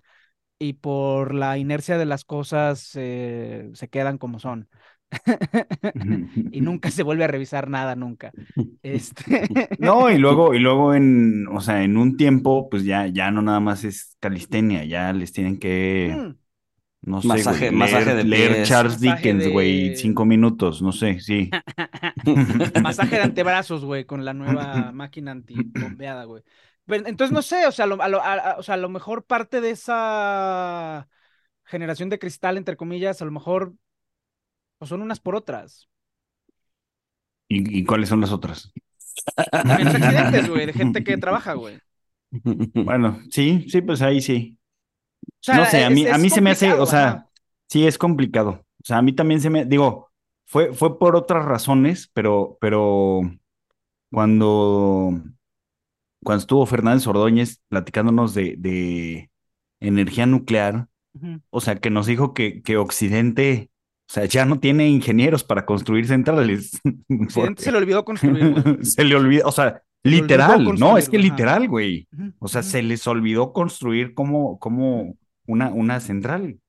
[0.59, 4.69] y por la inercia de las cosas eh, se quedan como son.
[6.51, 8.31] y nunca se vuelve a revisar nada, nunca.
[8.83, 9.47] Este...
[9.79, 13.41] No, y luego, y luego en, o sea, en un tiempo, pues ya, ya no
[13.41, 16.35] nada más es calistenia, ya les tienen que, Mm,
[17.07, 18.67] no sé, Masaje- güey, masaje leer, de leer.
[18.67, 21.49] Charles Masaje Dickens, güey, de- cinco minutos, no sé, sí.
[22.83, 26.43] Masaje de antebrazos, güey, con la nueva máquina antibombeada, güey.
[26.85, 29.25] Pero, entonces, no sé, o sea, lo- a lo, a- o sea, a lo mejor
[29.25, 31.07] parte de esa
[31.65, 33.73] generación de cristal, entre comillas, a lo mejor
[34.77, 35.89] pues son unas por otras.
[37.49, 38.71] ¿Y, y cuáles son las otras?
[39.65, 41.79] Menos accidentes, güey, de gente que trabaja, güey.
[42.73, 44.56] Bueno, sí, sí, pues ahí sí.
[45.41, 47.29] Sea, No sé, a mí, es a mí se me hace, o sea, ajá.
[47.69, 48.65] sí es complicado.
[48.81, 50.09] O sea, a mí también se me, digo,
[50.45, 53.21] fue, fue por otras razones, pero, pero
[54.11, 55.21] cuando,
[56.23, 59.29] cuando estuvo Fernández Ordóñez platicándonos de, de
[59.79, 60.87] energía nuclear,
[61.49, 63.71] o sea, que nos dijo que, que Occidente,
[64.09, 66.79] o sea, ya no tiene ingenieros para construir centrales.
[67.09, 68.79] Occidente se le olvidó construir.
[68.83, 72.07] Se le olvida, o sea, olvidó literal, no, es que literal, güey.
[72.39, 76.59] O sea, se les olvidó construir como, como una, una central.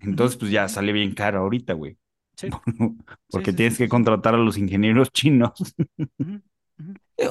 [0.00, 1.96] Entonces, pues ya sale bien caro ahorita, güey.
[2.36, 2.48] Sí.
[3.30, 3.88] Porque sí, tienes sí, que sí.
[3.88, 5.52] contratar a los ingenieros chinos.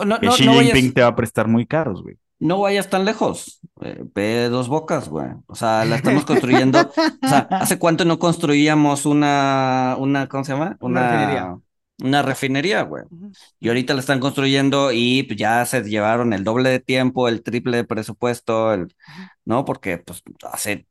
[0.05, 2.17] No, Que Xi no Jinping vayas, te va a prestar muy caros, güey.
[2.39, 3.59] no vayas tan lejos.
[3.81, 5.29] Eh, ve dos bocas, güey.
[5.47, 6.79] O sea, la estamos construyendo.
[7.21, 10.77] O sea, ¿hace cuánto no construíamos una, una, ¿cómo se llama?
[10.81, 11.57] Una refinería.
[12.01, 13.03] Una refinería, güey.
[13.59, 17.43] Y ahorita la están construyendo y pues, ya se llevaron el doble de tiempo, el
[17.43, 18.93] triple de presupuesto, el,
[19.45, 19.65] ¿no?
[19.65, 20.87] Porque pues hace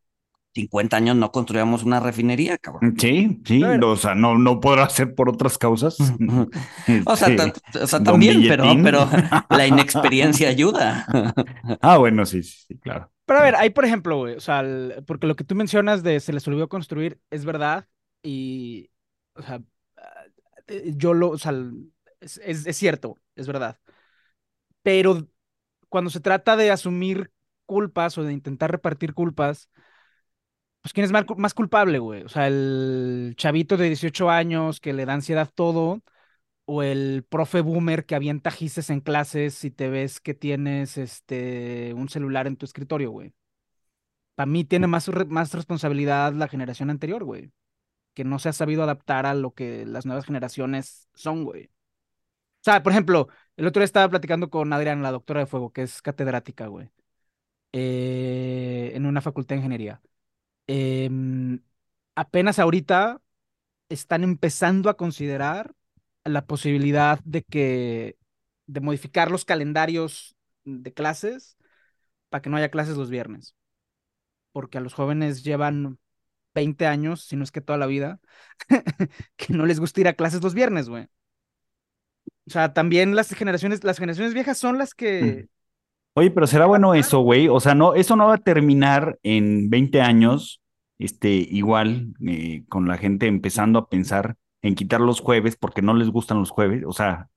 [0.54, 2.96] 50 años no construíamos una refinería, cabrón.
[2.98, 3.84] Sí, sí, ver.
[3.84, 5.96] o sea, no, no podrá ser por otras causas.
[7.06, 9.08] O sea, Este, o sea, también, pero, pero
[9.50, 11.06] la inexperiencia ayuda.
[11.82, 13.10] Ah, bueno, sí, sí, sí, claro.
[13.26, 16.02] Pero a ver, ahí por ejemplo, güey, o sea, el- porque lo que tú mencionas
[16.02, 17.86] de se les olvidó construir es verdad
[18.22, 18.90] y,
[19.34, 19.60] o sea,
[20.96, 21.52] yo lo, o sea,
[22.20, 23.78] es, es- cierto, es verdad.
[24.82, 25.28] Pero
[25.88, 27.32] cuando se trata de asumir
[27.66, 29.68] culpas o de intentar repartir culpas,
[30.82, 32.22] pues ¿quién es más culpable, güey?
[32.22, 36.00] O sea, el chavito de 18 años que le da ansiedad todo,
[36.66, 41.94] o el profe boomer que avienta gises en clases y te ves que tienes este
[41.94, 43.34] un celular en tu escritorio, güey.
[44.34, 47.52] para mí tiene más, más responsabilidad la generación anterior, güey.
[48.14, 51.66] Que no se ha sabido adaptar a lo que las nuevas generaciones son, güey.
[51.66, 55.72] O sea, por ejemplo, el otro día estaba platicando con Adrián, la doctora de fuego,
[55.72, 56.90] que es catedrática, güey,
[57.72, 60.02] eh, en una facultad de ingeniería.
[60.66, 61.60] Em,
[62.16, 63.22] apenas ahorita
[63.90, 65.74] están empezando a considerar
[66.24, 68.18] la posibilidad de que
[68.66, 71.58] de modificar los calendarios de clases
[72.30, 73.56] para que no haya clases los viernes
[74.52, 75.98] porque a los jóvenes llevan
[76.54, 78.20] 20 años, si no es que toda la vida,
[79.36, 81.08] que no les gusta ir a clases los viernes, güey.
[82.46, 85.48] O sea, también las generaciones, las generaciones viejas son las que...
[86.14, 87.48] Oye, pero será bueno eso, güey.
[87.48, 90.60] O sea, no, eso no va a terminar en 20 años,
[90.98, 95.94] este, igual, eh, con la gente empezando a pensar en quitar los jueves porque no
[95.94, 96.82] les gustan los jueves.
[96.84, 97.28] O sea,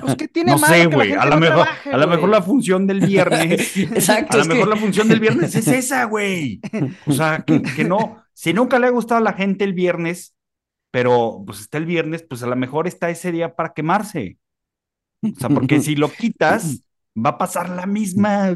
[0.00, 1.12] pues, ¿qué tiene no malo sé, güey.
[1.12, 3.76] A lo no a lo mejor la función del viernes.
[3.76, 4.36] Exacto.
[4.36, 6.60] A lo que- mejor la función del viernes es esa, güey.
[7.06, 10.36] O sea, que, que no, si nunca le ha gustado a la gente el viernes,
[10.90, 14.36] pero pues está el viernes, pues a lo mejor está ese día para quemarse.
[15.22, 16.82] O sea, porque si lo quitas,
[17.16, 18.54] va a pasar la misma.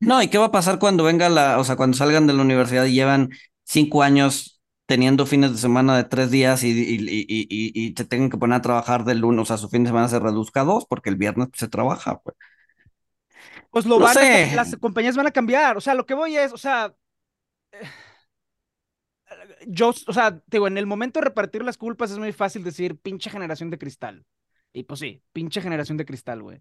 [0.00, 2.42] No, ¿y qué va a pasar cuando venga la, o sea, cuando salgan de la
[2.42, 3.30] universidad y llevan
[3.64, 8.28] cinco años teniendo fines de semana de tres días y, y, y, y, se tengan
[8.28, 10.64] que poner a trabajar del lunes, o sea, su fin de semana se reduzca a
[10.64, 12.36] dos porque el viernes pues, se trabaja, pues.
[13.70, 15.78] Pues lo No van a, las compañías van a cambiar.
[15.78, 16.94] O sea, lo que voy es, o sea,
[19.66, 22.98] yo, o sea, digo, en el momento de repartir las culpas es muy fácil decir
[22.98, 24.24] pinche generación de cristal.
[24.72, 26.60] Y pues sí, pinche generación de cristal, güey.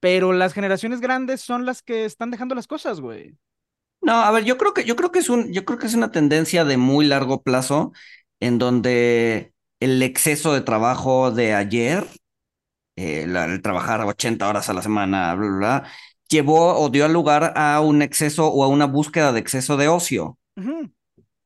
[0.00, 3.36] Pero las generaciones grandes son las que están dejando las cosas, güey.
[4.00, 5.94] No, a ver, yo creo que, yo creo que es un, yo creo que es
[5.94, 7.92] una tendencia de muy largo plazo
[8.40, 12.06] en donde el exceso de trabajo de ayer,
[12.96, 15.90] eh, el trabajar 80 horas a la semana, bla, bla, bla,
[16.28, 20.38] llevó o dio lugar a un exceso o a una búsqueda de exceso de ocio.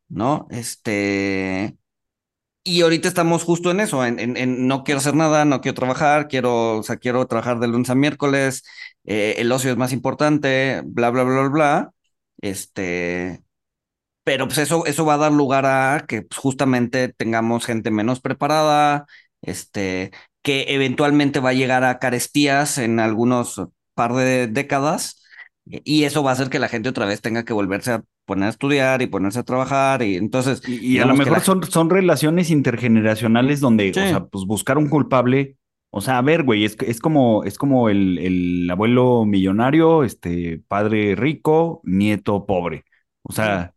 [0.09, 0.47] ¿no?
[0.51, 1.77] Este,
[2.65, 5.75] y ahorita estamos justo en eso, en, en- en no quiero hacer nada, no quiero
[5.77, 8.65] trabajar, quiero, o sea, quiero trabajar de lunes a miércoles,
[9.07, 11.93] eh, el ocio es más importante, bla, bla, bla, bla, bla.
[12.43, 13.43] Este,
[14.25, 18.21] pero pues eso, eso va a dar lugar a que pues, justamente tengamos gente menos
[18.21, 19.07] preparada,
[19.43, 20.13] este,
[20.43, 23.63] que eventualmente va a llegar a carestías en algunos
[23.99, 25.23] par de décadas,
[25.67, 28.47] y eso va a hacer que la gente otra vez tenga que volverse a poner
[28.47, 31.63] a estudiar y ponerse a trabajar, y entonces, Y, y a lo mejor la- son,
[31.65, 34.01] son relaciones intergeneracionales donde, Sí.
[34.01, 35.57] o sea, pues buscar un culpable.
[35.91, 40.63] O sea, a ver, güey, es, es como, es como el, el abuelo millonario, este
[40.69, 42.85] padre rico, nieto pobre.
[43.23, 43.73] O sea,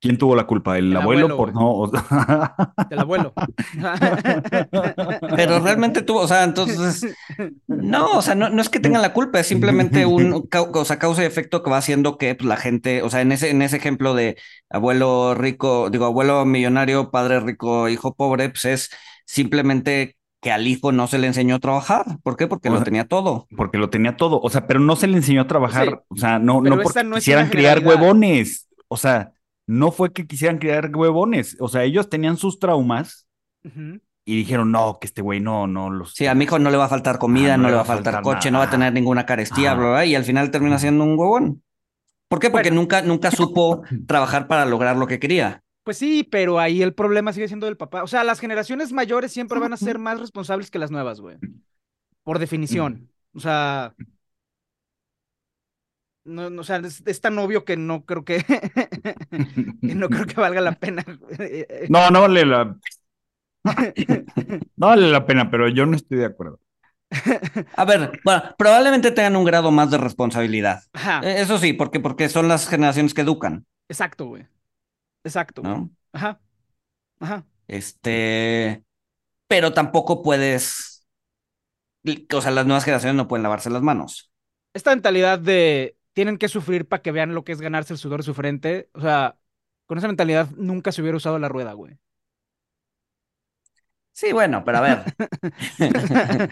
[0.00, 0.78] ¿quién tuvo la culpa?
[0.78, 1.90] El, El abuelo, abuelo, por no.
[2.88, 3.32] Del abuelo.
[5.36, 7.06] Pero realmente tuvo, o sea, entonces,
[7.66, 10.84] no, o sea, no, no es que tengan la culpa, es simplemente un, cau- o
[10.84, 13.50] sea, causa y efecto que va haciendo que pues, la gente, o sea, en ese,
[13.50, 14.36] en ese ejemplo de
[14.68, 18.90] abuelo rico, digo, abuelo millonario, padre rico, hijo pobre, pues es
[19.26, 22.04] simplemente que al hijo no se le enseñó a trabajar.
[22.22, 22.46] ¿Por qué?
[22.46, 23.46] Porque O lo tenía todo.
[23.56, 24.40] porque lo tenía todo.
[24.40, 25.86] O sea, pero no se le enseñó a trabajar.
[25.88, 25.94] Sí.
[26.08, 28.66] O sea, no, no porque no quisieran criar huevones.
[28.88, 29.32] O sea,
[29.70, 31.56] no fue que quisieran criar huevones.
[31.60, 33.28] O sea, ellos tenían sus traumas
[34.24, 36.14] y dijeron, no, que este güey no, no los.
[36.14, 37.84] Sí, a mi hijo no le va a faltar comida, Ah, no, le va a
[37.84, 39.80] faltar, coche, no va a tener ninguna carestía, Ajá.
[39.80, 41.62] bla, bla, y al final termina siendo un huevón.
[42.28, 42.50] ¿Por qué?
[42.50, 42.80] Porque Bueno.
[42.82, 45.62] nunca, nunca supo trabajar para lograr lo que quería.
[45.84, 48.02] Pues sí, pero ahí el problema sigue siendo del papá.
[48.02, 51.36] O sea, las generaciones mayores siempre van a ser más responsables que las nuevas, güey.
[52.22, 53.08] Por definición.
[53.34, 53.94] O sea.
[56.30, 58.44] No, no, o sea, es, es tan obvio que no creo que,
[59.84, 61.04] que no creo que valga la pena.
[61.88, 62.76] No, no vale la.
[64.76, 66.60] No vale la pena, pero yo no estoy de acuerdo.
[67.76, 70.82] A ver, bueno, probablemente tengan un grado más de responsabilidad.
[70.92, 74.46] Ajá, Eh, Eso sí, porque, porque son las generaciones que educan, exacto, güey.
[75.24, 75.62] Exacto.
[76.12, 76.40] Ajá.
[77.20, 77.44] Ajá.
[77.68, 78.84] Este,
[79.48, 81.06] pero tampoco puedes,
[82.34, 84.30] o sea, las nuevas generaciones no pueden lavarse las manos.
[84.74, 88.20] Esta mentalidad de tienen que sufrir para que vean lo que es ganarse el sudor
[88.20, 88.88] de su frente.
[88.94, 89.36] O sea,
[89.86, 91.98] con esa mentalidad nunca se hubiera usado la rueda, güey.
[94.12, 95.04] Sí, bueno, pero a ver.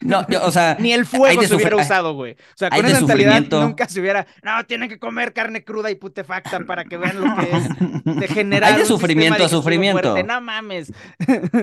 [0.00, 2.32] No, yo, o sea, Ni el fuego de se hubiera usado, güey.
[2.32, 4.26] O sea, con de esa mentalidad nunca se hubiera.
[4.42, 7.68] No, tienen que comer carne cruda y putefacta para que vean lo que es
[8.20, 8.72] degenerar.
[8.72, 10.12] Hay de sufrimiento a sufrimiento.
[10.12, 10.22] fuerte.
[10.22, 10.92] No mames.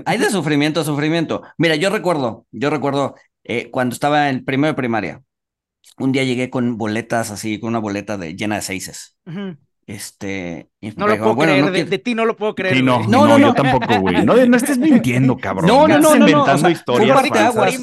[0.05, 1.43] Hay de sufrimiento a sufrimiento.
[1.58, 5.22] Mira, yo recuerdo, yo recuerdo eh, cuando estaba en primero de primaria,
[5.97, 9.17] un día llegué con boletas así, con una boleta de, llena de seises.
[9.25, 9.57] Ujú.
[9.85, 11.89] Este, y mi No lo dijo, puedo "Bueno, creer, no de, quiero-".
[11.91, 12.75] de ti no lo puedo creer.
[12.75, 13.53] Sí, no, no, No, no, yo no.
[13.53, 14.25] tampoco, güey.
[14.25, 15.67] No, no estés mintiendo, cabrón.
[15.67, 17.77] No, no, Estás no, no, no, inventando o sea, historias un parteaguas.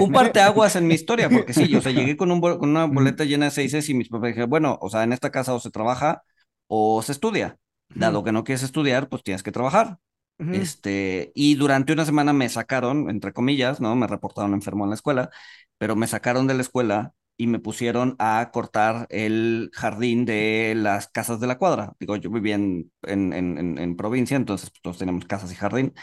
[0.00, 3.24] Un parteaguas en mi historia, porque sí, o sea, llegué con, un con una boleta
[3.24, 5.70] llena de seises y mis papás dijeron, bueno, o sea, en esta casa o se
[5.70, 6.22] trabaja
[6.66, 7.58] o se estudia.
[7.94, 9.98] Dado que no quieres estudiar, pues tienes que trabajar.
[10.40, 10.52] Ujú.
[10.54, 13.94] Este, y durante una semana me sacaron, entre comillas, ¿no?
[13.94, 15.30] Me reportaron enfermo en la escuela,
[15.78, 21.08] pero me sacaron de la escuela y me pusieron a cortar el jardín de las
[21.08, 21.92] casas de la cuadra.
[21.98, 25.94] Digo, yo vivía en, en, en, provincia, entonces pues, todos tenemos casas y jardín.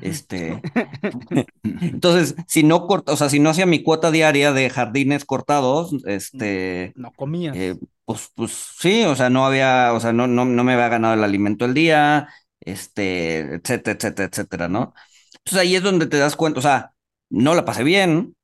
[0.00, 0.60] Este,
[1.62, 5.94] entonces, si no corta, o sea, si no hacía mi cuota diaria de jardines cortados,
[6.06, 7.56] este, No comías.
[7.56, 10.88] eh, pues, pues sí, o sea, no había, o sea, no, no, no me había
[10.88, 12.28] ganado el alimento el día,
[12.60, 14.94] este, etcétera, etcétera, etcétera, ¿no?
[15.38, 16.92] Entonces ahí es donde te das cuenta, o sea,
[17.30, 18.36] no la pasé bien,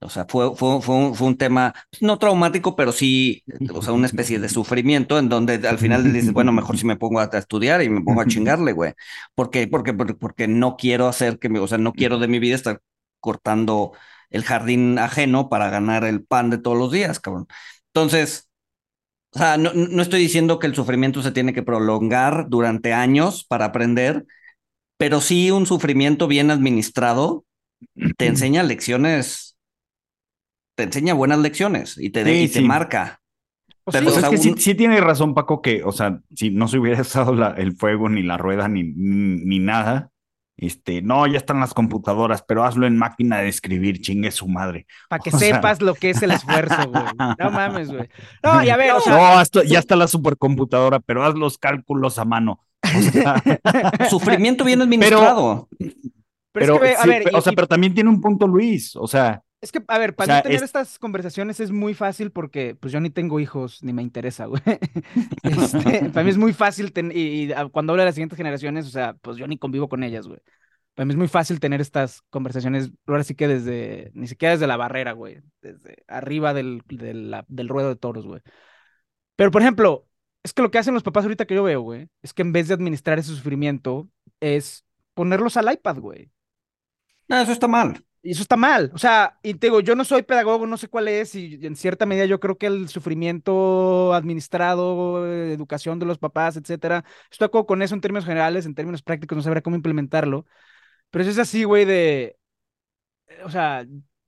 [0.00, 3.42] o sea, fue, fue, fue un, fue un tema no traumático, pero sí,
[3.72, 6.96] o sea, una especie de sufrimiento en donde al final dices, bueno, mejor si me
[6.96, 8.92] pongo a, a estudiar y me pongo a chingarle, güey.
[9.34, 9.66] ¿Por qué?
[9.68, 12.54] Porque, porque, porque no quiero hacer que, me, o sea, no quiero de mi vida
[12.56, 12.80] estar
[13.20, 13.92] cortando
[14.30, 17.46] el jardín ajeno para ganar el pan de todos los días, cabrón.
[17.88, 18.48] Entonces,
[19.34, 23.44] o sea, no, no estoy diciendo que el sufrimiento se tiene que prolongar durante años
[23.44, 24.24] para aprender,
[24.98, 27.44] pero sí un sufrimiento bien administrado
[28.16, 29.45] te enseña lecciones,
[30.76, 33.20] te enseña buenas lecciones y te, Sí, y te marca.
[33.90, 36.50] Pero, sí, o es que sí, un- sí tiene razón, Paco, que, o sea, si
[36.50, 40.10] no se hubiera usado la- el fuego, ni la rueda, ni, ni, ni nada,
[40.58, 44.86] este, no, ya están las computadoras, pero hazlo en máquina de escribir, chingue su madre.
[45.08, 47.04] para que o sea- sepas lo que es el esfuerzo, güey.
[47.38, 48.08] No mames, güey.
[48.42, 51.56] No, y a ver, o sea, no, hasta- ya está la supercomputadora, pero haz los
[51.58, 52.60] cálculos a mano.
[52.82, 53.42] O sea,
[54.10, 55.68] Sufrimiento bien administrado.
[56.52, 58.46] pero, es que, a sí, ver, y- o sea, y- pero también tiene un punto
[58.46, 61.72] Luis, o sea, Es que, a ver, para sea, yo tener es- estas conversaciones es
[61.72, 64.62] muy fácil porque pues yo ni tengo hijos ni me interesa, güey.
[65.42, 68.36] Este, para mí es muy fácil ten- y, y, ah, cuando hablo de las siguientes
[68.36, 70.38] generaciones, o sea, pues yo ni convivo con ellas, güey.
[70.94, 74.66] Para mí es muy fácil tener estas conversaciones, ahora sí que desde, ni siquiera desde
[74.68, 78.40] la barrera, güey, desde arriba del, del, la- del ruedo de toros, güey.
[79.36, 80.06] Pero, por ejemplo,
[80.44, 82.52] es que lo que hacen los papás ahorita que yo veo, güey, es que en
[82.52, 84.08] vez de administrar ese sufrimiento,
[84.40, 86.30] es ponerlos al iPad, güey.
[87.28, 88.04] No, eso está mal.
[88.26, 88.90] Y eso está mal.
[88.92, 91.76] O sea, y te digo, yo no soy pedagogo, no sé cuál es, y en
[91.76, 97.66] cierta medida yo creo que el sufrimiento administrado, educación de los papás, etcétera, estoy acuerdo
[97.66, 100.44] con eso en términos generales, en términos prácticos no sabría cómo implementarlo.
[101.10, 102.38] Pero eso es así, güey, de.
[103.44, 103.86] O sea,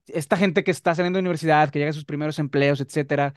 [0.08, 3.34] esta gente que está saliendo de universidad, que llega a sus primeros empleos, etcétera,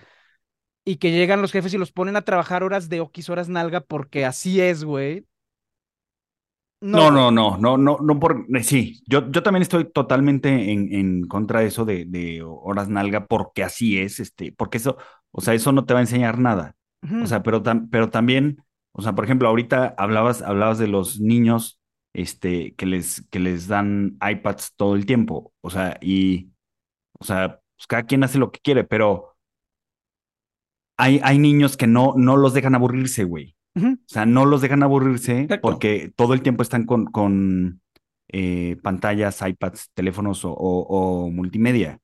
[0.85, 3.81] y que llegan los jefes y los ponen a trabajar horas de oquis, horas nalga,
[3.81, 5.25] porque así es, güey.
[6.89, 10.91] No, no, no, no, no, no por, eh, sí, yo, yo también estoy totalmente en,
[10.93, 14.97] en contra de eso de, de horas nalga porque así es, este, porque eso,
[15.31, 16.75] o sea, eso no te va a enseñar nada.
[17.19, 18.63] O sea, pero, tam- pero también,
[18.93, 21.79] o sea, por ejemplo, ahorita hablabas, hablabas de los niños,
[22.13, 26.51] este, que les, que les dan iPads todo el tiempo, o sea, y,
[27.19, 29.35] o sea, pues cada quien hace lo que quiere, pero
[30.97, 33.55] hay, hay niños que no, no los dejan aburrirse, güey.
[33.75, 35.61] O sea, no los dejan aburrirse Exacto.
[35.61, 37.81] porque todo el tiempo están con, con
[38.29, 41.99] eh, pantallas, iPads, teléfonos o, o- o multimedia.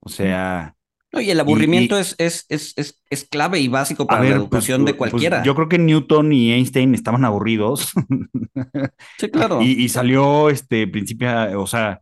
[0.00, 0.74] O sea,
[1.12, 4.30] No, y el aburrimiento y- es, es, es, es, es clave y básico para ver,
[4.30, 5.42] la pues, educación de pues, cualquiera.
[5.42, 7.92] yo creo que Newton y Einstein estaban aburridos
[9.18, 9.60] sí, claro.
[9.62, 12.00] y, y salió este principio, o sea,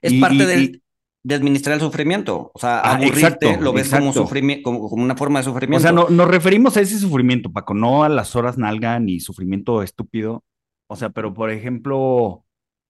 [0.00, 0.82] es parte del,
[1.26, 2.52] de administrar el sufrimiento.
[2.54, 4.14] O sea, Ah, aburrirte exacto, lo ves como,
[4.62, 5.82] como, como una forma de o sufrimiento.
[5.82, 9.82] sea, no, nos referimos a ese sufrimiento, Paco, no a las horas nalga ni sufrimiento
[9.82, 10.44] estúpido.
[10.88, 12.44] O sea, pero por ejemplo,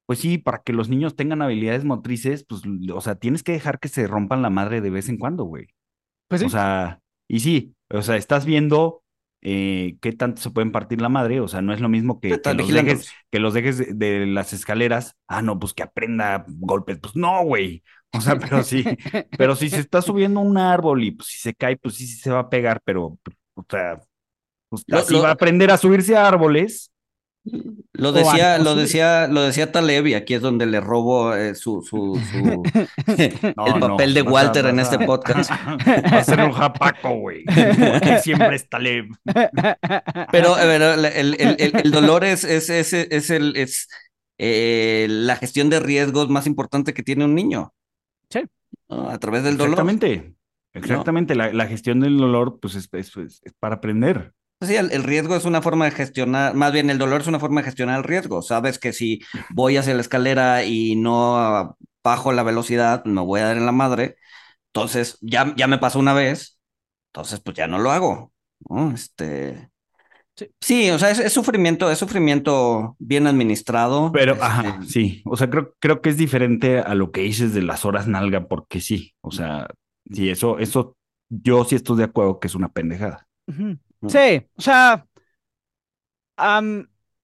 [0.05, 2.61] pues sí, para que los niños tengan habilidades motrices, pues,
[2.93, 5.69] o sea, tienes que dejar que se rompan la madre de vez en cuando, güey.
[6.29, 6.47] Pues sí.
[6.47, 9.03] O sea, y sí, o sea, estás viendo
[9.41, 12.39] eh, qué tanto se pueden partir la madre, o sea, no es lo mismo que,
[12.55, 16.99] los dejes, que los dejes de, de las escaleras, ah, no, pues que aprenda golpes,
[17.01, 17.83] pues no, güey.
[18.13, 18.85] O sea, pero sí,
[19.37, 22.17] pero si se está subiendo un árbol y pues si se cae, pues sí, sí
[22.17, 23.19] se va a pegar, pero,
[23.55, 24.01] o sea,
[24.69, 26.91] pues Lo- así lo- va a aprender a subirse a árboles.
[27.93, 31.81] Lo decía, lo decía, lo decía Taleb y aquí es donde le robo eh, su,
[31.81, 32.63] su, su-
[33.57, 35.51] No, el no, papel de a- Walter en este a- podcast.
[35.53, 37.45] Va a ser un japaco, güey.
[38.23, 39.07] Siempre está Taleb.
[40.33, 43.87] Pero, a ver, el, el- el- el- el dolor es, es, es, es, el, es
[44.39, 47.73] eh, la gestión de riesgos más importante que tiene un niño.
[48.31, 48.41] Sí.
[48.89, 49.09] ¿no?
[49.11, 49.73] A través del dolor.
[49.73, 50.35] Exactamente.
[50.73, 51.35] Exactamente.
[51.35, 54.35] La, la gestión del dolor, pues es, es- es- es para aprender.
[54.61, 57.39] Sí, el, el riesgo es una forma de gestionar, más bien el dolor es una
[57.39, 58.41] forma de gestionar el riesgo.
[58.43, 59.21] Sabes que si
[59.51, 63.73] voy hacia la escalera y no bajo la velocidad, me voy a dar en la
[63.73, 64.17] madre.
[64.69, 66.59] Entonces, ya, ya me pasó una vez,
[67.09, 68.33] entonces pues ya no lo hago.
[68.71, 68.93] ¿no?
[68.93, 69.71] Este.
[70.37, 70.51] Sí.
[70.61, 74.13] Sí, o sea, es, es sufrimiento, es sufrimiento bien administrado.
[74.13, 75.23] Pero, este, ajá, sí.
[75.25, 78.47] O sea, creo, creo que es diferente a lo que dices de las horas nalga,
[78.47, 79.15] porque sí.
[79.23, 79.69] O sea,
[80.13, 80.97] sí, eso, eso,
[81.31, 83.27] yo sí estoy de acuerdo que es una pendejada.
[84.09, 85.07] Sí, o sea,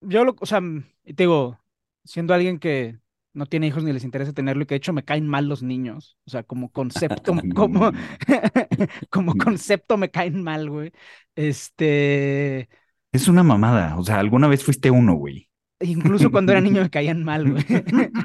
[0.00, 0.60] yo lo, o sea,
[1.04, 1.60] te digo,
[2.04, 2.98] siendo alguien que
[3.34, 5.62] no tiene hijos ni les interesa tenerlo y que de hecho me caen mal los
[5.62, 7.92] niños, o sea, como concepto, como,
[9.10, 10.92] como concepto me caen mal, güey.
[11.34, 12.68] Este,
[13.12, 13.96] Es una mamada.
[13.98, 15.48] O sea, alguna vez fuiste uno, güey.
[15.80, 17.64] incluso cuando era niño me caían mal, güey.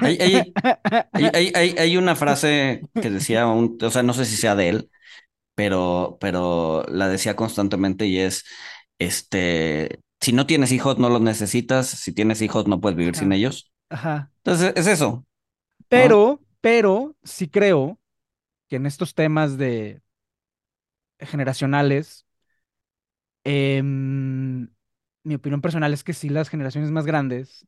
[0.00, 0.54] Hay, hay,
[1.12, 4.54] hay, hay, hay- hay una frase que decía, un, o sea, no sé si sea
[4.56, 4.90] de él,
[5.54, 8.44] pero, pero la decía constantemente y es,
[8.98, 13.32] este, si no tienes hijos, no los necesitas, si tienes hijos, no puedes vivir sin
[13.32, 13.34] Ajá.
[13.34, 13.72] ellos.
[13.90, 14.32] Ajá.
[14.44, 15.26] Entonces, es eso.
[15.88, 17.98] Pero, pero sí creo
[18.68, 20.02] que en estos temas de
[21.20, 22.24] generacionales,
[23.44, 24.68] em,
[25.28, 27.66] mi opinión personal es que sí las generaciones más grandes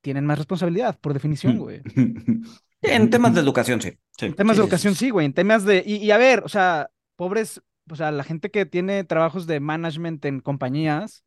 [0.00, 1.82] tienen más responsabilidad, por definición, güey.
[2.82, 3.98] En temas de educación, sí.
[4.16, 5.10] sí, En temas sí, de educación, sí.
[5.10, 5.26] güey.
[5.26, 5.82] En temas de.
[5.84, 7.62] Y, y a ver, o sea, pobres.
[7.90, 11.24] O sea, la gente que tiene trabajos de management en compañías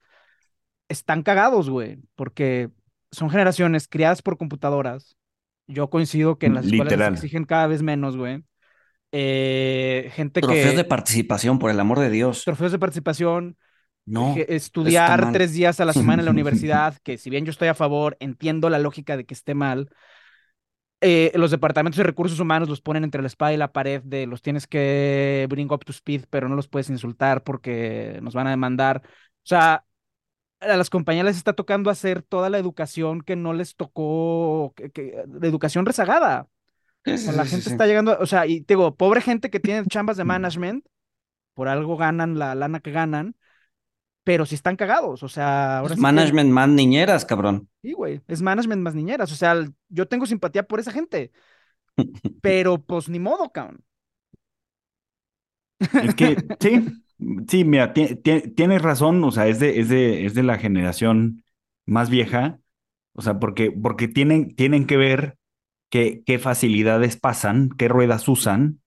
[0.87, 1.99] están cagados, güey.
[2.15, 2.69] Porque
[3.11, 5.17] son generaciones criadas por computadoras.
[5.67, 7.13] Yo coincido que en las escuelas les Literal.
[7.13, 8.43] exigen cada vez menos, güey.
[9.11, 10.77] Eh, gente Trofeos que.
[10.77, 12.43] de participación, por el amor de Dios.
[12.43, 13.57] Trofeos de participación.
[14.09, 14.45] No.
[14.49, 17.75] estudiar tres días a la semana en la universidad, que si bien yo estoy a
[17.75, 19.89] favor, entiendo la lógica de que esté mal.
[21.01, 24.27] eh, los departamentos de recursos humanos los ponen entre la espada y la pared de
[24.27, 28.47] los tienes que bring up to speed, pero no los puedes insultar porque nos van
[28.47, 29.01] a demandar.
[29.05, 29.09] O
[29.47, 29.85] sea,
[30.61, 34.91] a las compañías les está tocando hacer toda la educación que no les tocó, que,
[34.91, 36.47] que- de educación rezagada.
[37.05, 39.59] Sí, sí, la sí, gente está llegando, o sea, y te digo, pobre gente que
[39.59, 40.85] tiene chambas de management,
[41.55, 43.35] por algo ganan la lana que ganan,
[44.29, 47.67] pero sí están cagados, o sea, ahora Es sí que- management más niñeras, cabrón.
[47.81, 49.55] Sí, güey, es management más niñeras, o sea,
[49.89, 51.31] yo tengo simpatía por esa gente,
[52.41, 53.83] pero pues ni modo, cabrón.
[55.79, 57.03] Es que sí,
[57.47, 60.57] sí, mira, ti- ti- tienes razón, o sea, es de, es de, es de la
[60.57, 61.43] generación
[61.85, 62.59] más vieja,
[63.13, 65.37] o sea, porque, porque tienen, tienen que ver
[65.89, 68.81] qué, qué facilidades pasan, qué ruedas usan,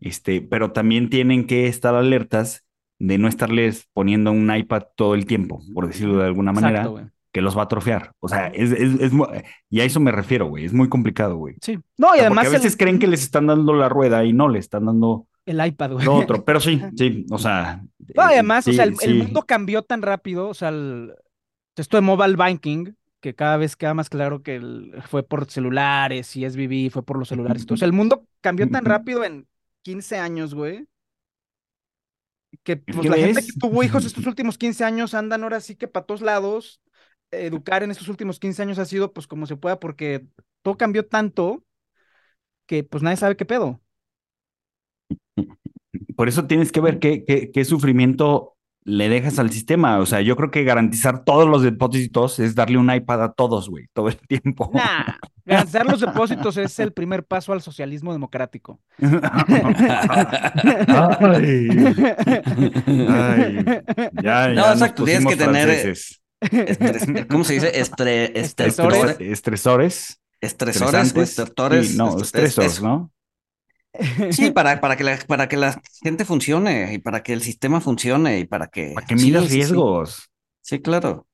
[0.00, 2.64] este, pero también tienen que estar alertas
[3.02, 7.10] de no estarles poniendo un iPad todo el tiempo, por decirlo de alguna manera, Exacto,
[7.32, 8.12] que los va a atrofiar.
[8.20, 9.12] O sea, es, es, es
[9.68, 11.56] y a eso me refiero, güey, es muy complicado, güey.
[11.60, 11.80] Sí.
[11.98, 14.24] No, y O sea, además a veces el, creen que les están dando la rueda
[14.24, 16.04] y no le están dando el iPad, güey.
[16.06, 17.82] lo otro, pero sí, sí, o sea.
[18.14, 21.12] No, eh, además, o sea, el, mundo cambió tan rápido, o sea, el-
[21.76, 26.36] esto de mobile banking, que cada vez queda más claro que el- fue por celulares
[26.36, 27.74] y SBB, fue por los celulares y todo.
[27.74, 29.48] O sea, el mundo cambió tan rápido en
[29.82, 30.86] 15 años, güey,
[32.62, 35.76] que pues, ¿Qué la gente que tuvo hijos estos últimos 15 años andan ahora sí
[35.76, 36.80] que para todos lados.
[37.30, 40.26] Educar en estos últimos 15 años ha sido pues como se pueda, porque
[40.60, 41.64] todo cambió tanto
[42.66, 43.80] que pues nadie sabe qué pedo.
[46.16, 49.98] Por eso tienes que ver qué, qué, qué sufrimiento le dejas al sistema.
[49.98, 53.68] O sea, yo creo que garantizar todos los depósitos es darle un iPad a todos,
[53.70, 54.70] güey, todo el tiempo.
[54.74, 55.14] Nah,
[55.44, 58.80] garantizar los depósitos es el primer paso al socialismo democrático.
[58.98, 59.08] Ay,
[63.08, 63.64] ay,
[64.22, 66.20] ya, No, ya exacto, tienes que tener, eh, franceses.
[66.40, 67.78] Estres- ¿Cómo se dice?
[67.80, 69.00] Estre, Estresores.
[69.18, 70.20] estre- Estresores.
[70.40, 71.88] estresores.
[71.88, 72.82] Sí, no, est- es- estresores, eso.
[72.84, 73.10] ¿no?
[74.30, 77.80] Sí, para, para, que la, para que la gente funcione y para que el sistema
[77.80, 78.92] funcione y para que...
[78.94, 79.54] Para que sí, midas sí, sí.
[79.56, 80.30] riesgos.
[80.60, 81.26] Sí, claro.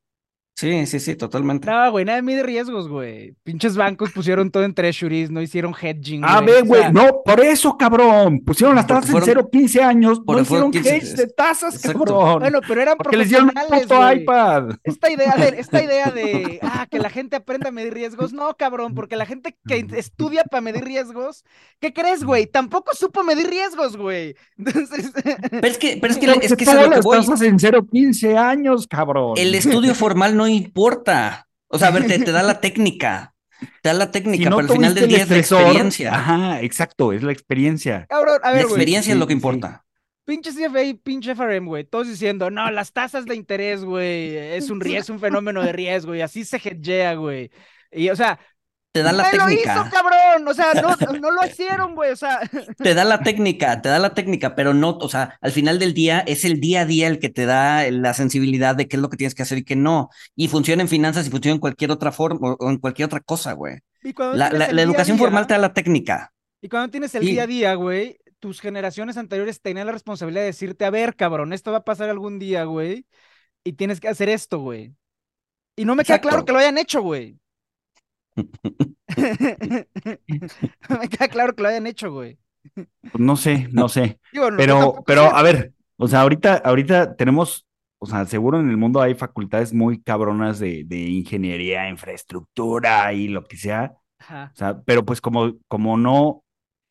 [0.59, 1.71] Sí, sí, sí, totalmente.
[1.71, 3.33] No, güey, nadie mide riesgos, güey.
[3.45, 6.25] Pinches bancos pusieron todo en treasuries, no hicieron hedging.
[6.25, 6.47] A güey.
[6.53, 8.41] ver, O güey, sea, no, por eso, cabrón.
[8.41, 12.05] Pusieron las tasas fueron- en 0, 15 años, no hicieron 15, hedge de tasas, exacto.
[12.05, 12.41] cabrón.
[12.41, 14.23] Bueno, pero eran porque les dieron un puto güey.
[14.23, 14.71] iPad.
[14.83, 18.53] Esta idea de, esta idea de, ah, que la gente aprenda a medir riesgos, no,
[18.57, 21.45] cabrón, porque la gente que estudia para medir riesgos,
[21.79, 22.49] ¿qué crees, güey?
[22.49, 24.35] Tampoco supo medir riesgos, güey.
[24.59, 25.13] Entonces,
[25.53, 27.17] Pero es que, pero es que, es que es todas que las voy.
[27.19, 29.35] tasas en 0, 15 años, cabrón.
[29.37, 31.49] El estudio formal no importa.
[31.69, 33.35] O sea, a ver, te, te da la técnica.
[33.83, 36.15] Te da la técnica, Si no pero al final del el día es la experiencia.
[36.15, 38.09] Ajá, exacto, es la experiencia.
[38.09, 39.37] cabrón, a La ver, experiencia es lo que sí.
[39.37, 39.85] importa.
[40.25, 41.85] Pinche CFA y pinche FRM, güey.
[41.85, 45.73] Todos diciendo, no, las tasas de interés, güey, es un, rie- es un fenómeno de
[45.73, 47.51] riesgo y así se hedgea, güey.
[47.91, 48.39] Y, o sea,
[48.99, 49.75] Te da la ¡me lo técnica.
[49.75, 50.49] hizo, cabrón!
[50.49, 52.11] O sea, no, no lo hicieron, güey.
[52.11, 52.41] O sea,
[52.77, 55.95] Te da la técnica, te da la técnica, pero no, o sea, al final del
[55.95, 59.03] día es el día a día el que te da la sensibilidad de qué es
[59.03, 60.11] lo que tienes que hacer y qué no.
[60.35, 63.53] Y funciona en finanzas y funciona en cualquier otra forma o, en cualquier otra cosa,
[63.53, 63.79] güey.
[64.35, 66.33] La, educación día- formal te da la técnica.
[66.61, 70.47] Y cuando tienes el día a día, güey, tus generaciones anteriores tenían la responsabilidad de
[70.47, 73.07] decirte, a ver, cabrón, esto va a pasar algún día, güey,
[73.65, 74.93] y tienes que hacer esto, güey.
[75.77, 77.39] Y no me queda claro que lo hayan hecho, güey.
[80.89, 82.39] Me queda claro que lo hayan hecho, güey.
[83.11, 84.21] Pues no sé, no sé.
[84.33, 85.33] Digo, no, yo Pero, pero sé.
[85.35, 87.67] a ver, o sea, ahorita, ahorita tenemos,
[87.99, 93.29] o sea, seguro en el mundo hay facultades muy cabronas de, de ingeniería, infraestructura y
[93.29, 93.95] lo que sea.
[94.19, 96.45] Ajá, O sea, pero pues como, como no,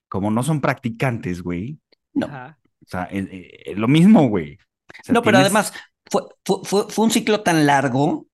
[0.10, 1.80] como no son practicantes, güey.
[2.14, 2.28] No.
[2.28, 2.60] ajá.
[2.84, 4.56] O sea, es, es lo mismo, güey.
[4.56, 5.74] O sea, No, pero además
[6.10, 8.27] fue, fue, fue, fue un ciclo tan largo.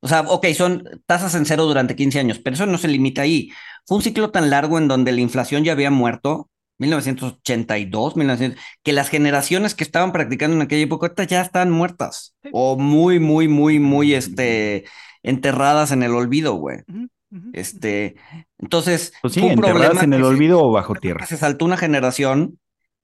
[0.00, 3.22] O sea, ok, son tasas en cero durante 15 años, pero eso no se limita
[3.22, 3.50] ahí.
[3.86, 8.92] Fue un ciclo tan largo en donde la inflación ya había muerto, 1982, 1900, que
[8.92, 12.50] las generaciones que estaban practicando en aquella época ya están muertas Sí.
[12.52, 14.84] o muy, muy, muy, muy, este,
[15.24, 16.78] enterradas en el olvido, güey.
[17.52, 18.14] Este,
[18.58, 21.26] entonces, Pues sí, fue un enterradas problema en el se- olvido o bajo tierra.
[21.26, 22.58] se saltó una generación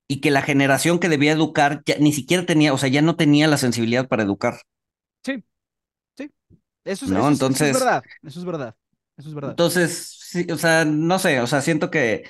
[0.09, 3.17] y que la generación que debía educar ya ni siquiera tenía, o sea, ya no
[3.17, 4.61] tenía la sensibilidad para educar.
[6.85, 8.77] Eso es, No, eso es- eso entonces- es verdad, eso es verdad,
[9.17, 9.51] eso es verdad.
[9.51, 12.25] Entonces, sí, o sea, no sé, o sea, siento que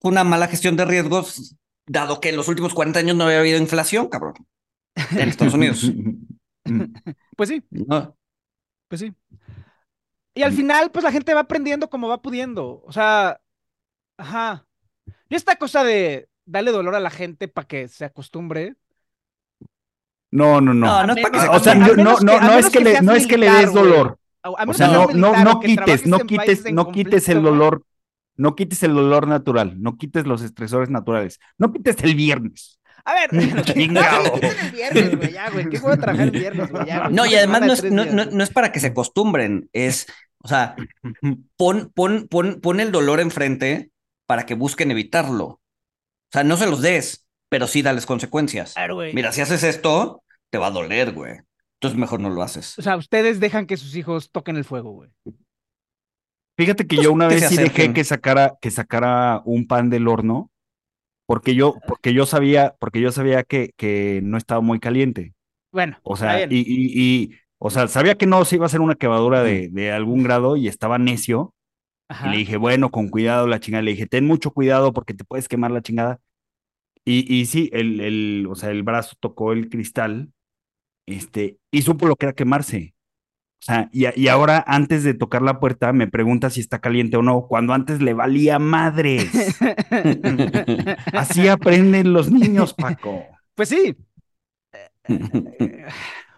[0.00, 1.56] una mala gestión de riesgos,
[1.86, 4.34] dado que en los últimos 40 años no había habido inflación, cabrón,
[5.12, 5.82] en Estados Unidos.
[7.36, 8.16] Pues sí, No,
[8.88, 9.14] pues sí.
[10.34, 12.82] Y al final, pues la gente va aprendiendo como va pudiendo.
[12.84, 13.40] O sea,
[14.18, 14.66] ajá.
[15.28, 18.76] Y esta cosa de darle dolor a la gente para que se acostumbre.
[20.30, 20.86] No, no, no.
[20.86, 23.00] no, no es para que se O sea, no, no, no es que que le,
[23.02, 24.18] no es que le des dolor.
[24.42, 27.84] O sea, no, no, no quites, no quites, no quites el dolor,
[28.36, 32.78] no quites el dolor natural, no quites los estresores naturales, no quites el viernes.
[33.04, 33.30] A ver,
[33.64, 34.40] Chingado.
[34.40, 35.68] que el viernes, güey, ya, güey.
[35.68, 36.86] ¿Qué a trabajar el viernes, güey?
[36.86, 37.14] Ya, güey.
[37.14, 40.06] no, y además no es, no es para que se acostumbren, es,
[40.42, 40.76] o sea,
[41.56, 43.90] pon, pon, pon, pon el dolor enfrente
[44.26, 45.44] para que busquen evitarlo.
[45.46, 45.60] O
[46.32, 48.74] sea, no se los des, pero sí dales consecuencias.
[48.74, 49.14] Claro, güey.
[49.14, 51.38] Mira, si haces esto, te va a doler, güey.
[51.80, 52.78] Entonces mejor no lo haces.
[52.78, 55.10] O sea, ustedes dejan que sus hijos toquen el fuego, güey.
[56.58, 59.90] Fíjate que yo una que vez se sí dejé que sacara, que sacara un pan
[59.90, 60.50] del horno,
[61.26, 65.34] porque yo, porque yo sabía, porque yo sabía que, que no estaba muy caliente.
[65.70, 68.80] Bueno, O sea, y, y, y, o sea, sabía que no se iba a hacer
[68.80, 71.52] una quemadura de, de algún grado y estaba necio.
[72.08, 72.28] Ajá.
[72.28, 73.82] Y le dije, bueno, con cuidado la chingada.
[73.82, 76.20] Le dije, ten mucho cuidado porque te puedes quemar la chingada.
[77.08, 80.32] Y, y sí, el, el, o sea, el brazo tocó el cristal,
[81.06, 82.96] este, y supo lo que era quemarse.
[83.62, 87.22] O sea, y, ahora antes de tocar la puerta me pregunta si está caliente o
[87.22, 89.30] no, cuando antes le valía madres.
[91.12, 93.24] Así aprenden los niños, Paco.
[93.54, 93.96] Pues sí.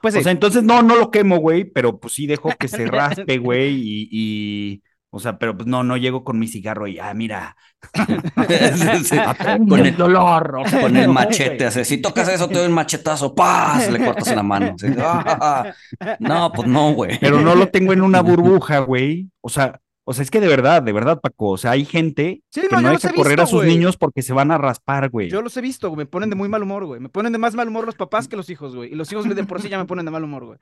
[0.00, 0.20] Pues sí.
[0.20, 3.38] O sea, entonces no, no lo quemo, güey, pero pues sí dejo que se raspe,
[3.38, 7.14] güey, y, y, o sea, pero pues no, no llego con mi cigarro y, ah,
[7.14, 7.56] mira,
[8.76, 9.18] Sí, sí.
[9.18, 10.56] aprende Con el el- dolor.
[10.64, 11.84] o sea, Con el no, machete, así.
[11.84, 13.90] Si tocas eso, te doy un machetazo, ¡paz!
[13.90, 14.74] Le cortas la mano.
[14.74, 14.86] así.
[14.98, 15.72] Ah,
[16.20, 17.18] No, pues no, güey.
[17.20, 19.28] Pero no lo tengo en una burbuja, güey.
[19.40, 19.80] O sea,
[20.10, 22.68] o sea, es que de verdad, de verdad, Paco, o sea, hay gente Sí, que
[22.74, 25.28] no, no, he correr visto, a sus niños porque se van a raspar, güey.
[25.28, 25.98] Yo los he visto, güey.
[25.98, 26.98] Me ponen de muy mal humor, güey.
[26.98, 28.90] Me ponen de más mal humor los papás que los hijos, güey.
[28.90, 30.58] Y los hijos de por sí ya me ponen de mal humor, güey.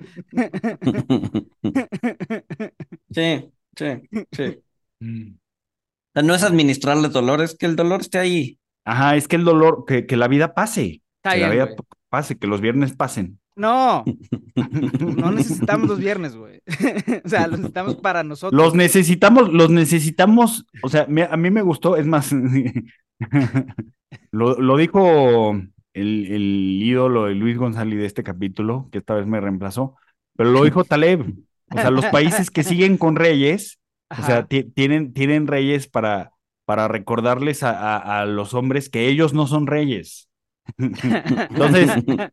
[3.11, 3.87] Sí, sí,
[4.33, 4.59] sí.
[5.01, 5.33] Mm.
[5.33, 5.39] O
[6.15, 8.59] sea, No es administrarle dolor, es que el dolor esté ahí.
[8.85, 11.69] Ajá, es que el dolor, que, que la vida pase, Está que la vida
[12.09, 13.39] pase, que los viernes pasen.
[13.57, 14.05] No,
[14.55, 16.61] no necesitamos los viernes, güey.
[17.25, 18.61] o sea, los necesitamos para nosotros.
[18.61, 22.33] Los necesitamos, los necesitamos, o sea, me- a mí me gustó, es más,
[24.31, 25.53] lo, lo dijo
[25.95, 29.97] el, el ídolo de Luis González de este capítulo, que esta vez me reemplazó,
[30.37, 31.25] pero lo dijo Taleb,
[31.71, 33.81] o sea, los países que siguen con reyes,
[34.17, 36.33] o sea, tienen, tienen reyes para,
[36.65, 40.29] para recordarles a, a- a los hombres que ellos no son reyes.
[40.79, 41.91] Entonces,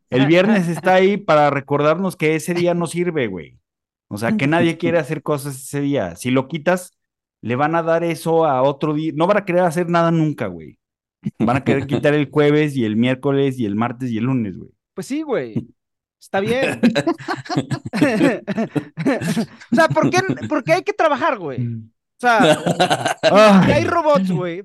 [0.10, 3.60] el viernes está ahí para recordarnos que ese día no sirve, güey.
[4.08, 6.16] O sea, que nadie quiere hacer cosas ese día.
[6.16, 6.92] Si lo quitas,
[7.42, 9.12] le van a dar eso a otro día.
[9.16, 10.78] No van a querer hacer nada nunca, güey.
[11.40, 14.58] Van a querer quitar el jueves y el miércoles y el martes y el lunes,
[14.58, 14.72] güey.
[14.94, 15.68] Pues sí, güey.
[16.24, 16.80] Está bien.
[19.72, 21.68] o sea, ¿por qué, por qué hay que trabajar, güey?
[21.68, 23.18] O sea,
[23.66, 24.64] hay robots, güey.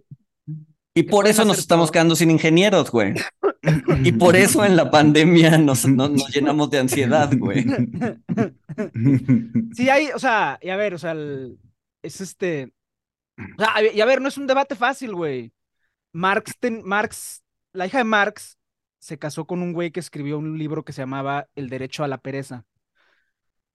[0.95, 1.93] Y por eso nos estamos todo.
[1.93, 3.15] quedando sin ingenieros, güey.
[4.05, 7.67] Y por eso en la pandemia nos, nos, nos llenamos de ansiedad, güey.
[9.75, 11.59] Sí, hay, o sea, y a ver, o sea, el-
[12.03, 12.73] es este.
[13.59, 15.53] O sea, y a ver, no es un debate fácil, güey.
[16.13, 17.43] Marx, ten- Marx,
[17.73, 18.58] la hija de Marx
[19.09, 22.09] se casó con un güey que escribió un libro que se llamaba El derecho a
[22.09, 22.67] la pereza.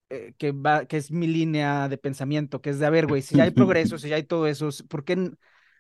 [0.10, 3.24] eh, que, va, que es mi línea de pensamiento, que es de, a ver, güey,
[3.24, 5.32] si ya hay progreso, si ya hay todo eso, ¿por qué,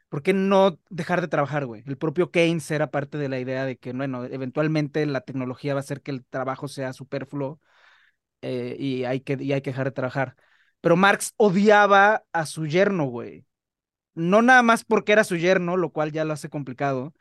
[0.10, 1.84] ¿Por qué no dejar de trabajar, güey?
[1.86, 5.80] El propio Keynes era parte de la idea de que, bueno, eventualmente la tecnología va
[5.80, 7.60] a hacer que el trabajo sea superfluo
[8.42, 10.36] eh, y, hay que, y hay que dejar de trabajar.
[10.82, 13.46] Pero Marx odiaba a su yerno, güey.
[14.16, 17.14] No nada más porque era su yerno, lo cual ya lo hace complicado,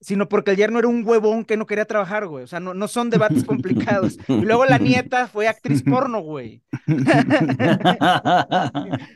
[0.00, 2.44] sino porque el yerno era un huevón que no quería trabajar, güey.
[2.44, 4.18] O sea, no, no son debates complicados.
[4.28, 6.62] Y luego la nieta fue actriz porno, güey.
[6.86, 8.72] la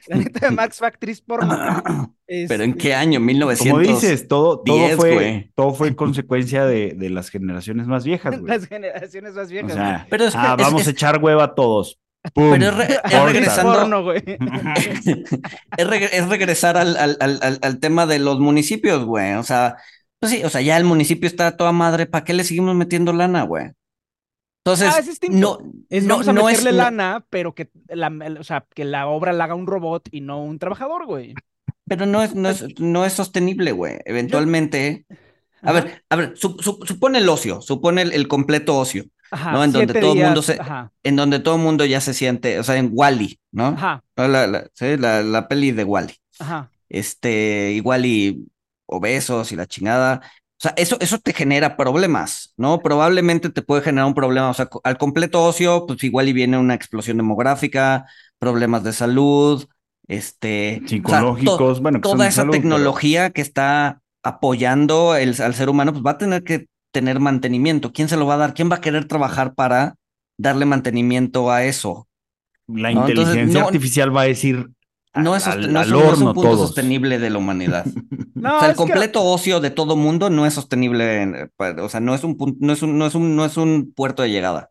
[0.08, 1.56] nieta de Max fue actriz porno.
[2.26, 3.20] ¿Pero en qué año?
[3.20, 3.70] 1900.
[3.70, 8.52] Como dices, todo, todo, fue, todo fue consecuencia de, de, las generaciones más viejas, güey.
[8.52, 9.72] Las generaciones más viejas.
[9.72, 11.98] O sea, Pero es, ah, vamos a echar hueva a todos.
[12.34, 13.72] Pero es, regresando.
[13.72, 14.22] Porno, güey.
[15.76, 19.34] es, regresar al, al, al, al tema de los municipios, güey.
[19.34, 19.76] O sea,
[20.20, 23.12] pues sí, o sea, ya el municipio está toda madre, ¿para qué le seguimos metiendo
[23.12, 23.72] lana, güey?
[24.64, 25.58] Entonces, ah, es no,
[25.88, 29.44] es, no, vamos a meterle lana, pero que la, o sea, que la obra la
[29.44, 31.34] haga un robot y no un trabajador, güey.
[31.86, 33.98] Pero no es, no es, no es sostenible, güey.
[34.04, 35.06] Eventualmente.
[35.62, 39.64] A ver, a ver, supone el ocio, supone el, completo ocio, ajá, ¿no?
[39.64, 40.58] En donde todo el mundo se,
[41.02, 43.68] en donde todo el mundo ya se siente, o sea, en Wally, ¿no?
[43.68, 44.02] Ajá.
[44.16, 44.96] La, la, ¿sí?
[44.96, 46.14] la, la peli de Wally.
[46.38, 46.70] Ajá.
[46.88, 48.46] Este, igual y
[48.90, 50.20] obesos y la chingada.
[50.24, 52.80] O sea, eso, eso te genera problemas, ¿no?
[52.80, 56.58] Probablemente te puede generar un problema, o sea, al completo ocio, pues igual y viene
[56.58, 58.04] una explosión demográfica,
[58.38, 59.66] problemas de salud,
[60.06, 60.82] este...
[60.86, 62.00] Psicológicos, bueno.
[62.00, 66.66] toda esa tecnología que está apoyando el, al ser humano, pues va a tener que
[66.92, 67.92] tener mantenimiento.
[67.92, 68.54] ¿Quién se lo va a dar?
[68.54, 69.94] ¿Quién va a querer trabajar para
[70.36, 72.08] darle mantenimiento a eso?
[72.66, 74.68] La inteligencia artificial va a decir,
[75.14, 77.84] no es, no, es un punto sostenible de la humanidad.
[78.36, 82.24] o sea, el completo ocio de todo mundo no es sostenible, o sea, no es
[82.24, 84.70] un no es un, no es un, no es un puerto de llegada.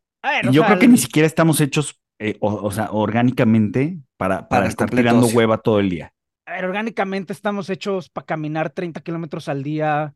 [0.51, 5.27] Yo creo que ni siquiera estamos hechos, eh, o, sea, orgánicamente para, para, estar tirando
[5.27, 6.13] hueva todo el día.
[6.45, 10.13] A ver, orgánicamente estamos hechos para caminar 30 kilómetros al día,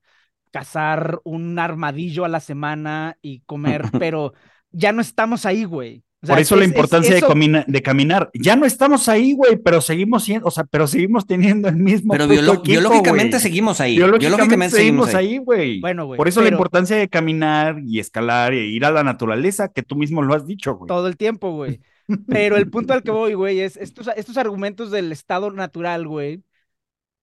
[0.52, 4.34] cazar un armadillo a la semana y comer, pero
[4.72, 6.04] ya no estamos ahí, güey.
[6.26, 8.30] Por eso la importancia de, de, caminar.
[8.34, 12.14] Ya no estamos ahí, güey, pero seguimos siendo, o sea, pero seguimos teniendo el mismo.
[12.14, 13.98] Pero biológicamente seguimos ahí.
[13.98, 15.82] Biológicamente, seguimos ahí, güey.
[15.82, 16.18] Bueno, güey.
[16.18, 19.96] Por eso la importancia de caminar y escalar e ir a la naturaleza, que tú
[19.96, 20.88] mismo lo has dicho, güey.
[20.88, 21.82] Todo el tiempo, güey.
[22.28, 26.44] Pero el punto al que voy, güey, es estos, estos argumentos del estado natural, güey.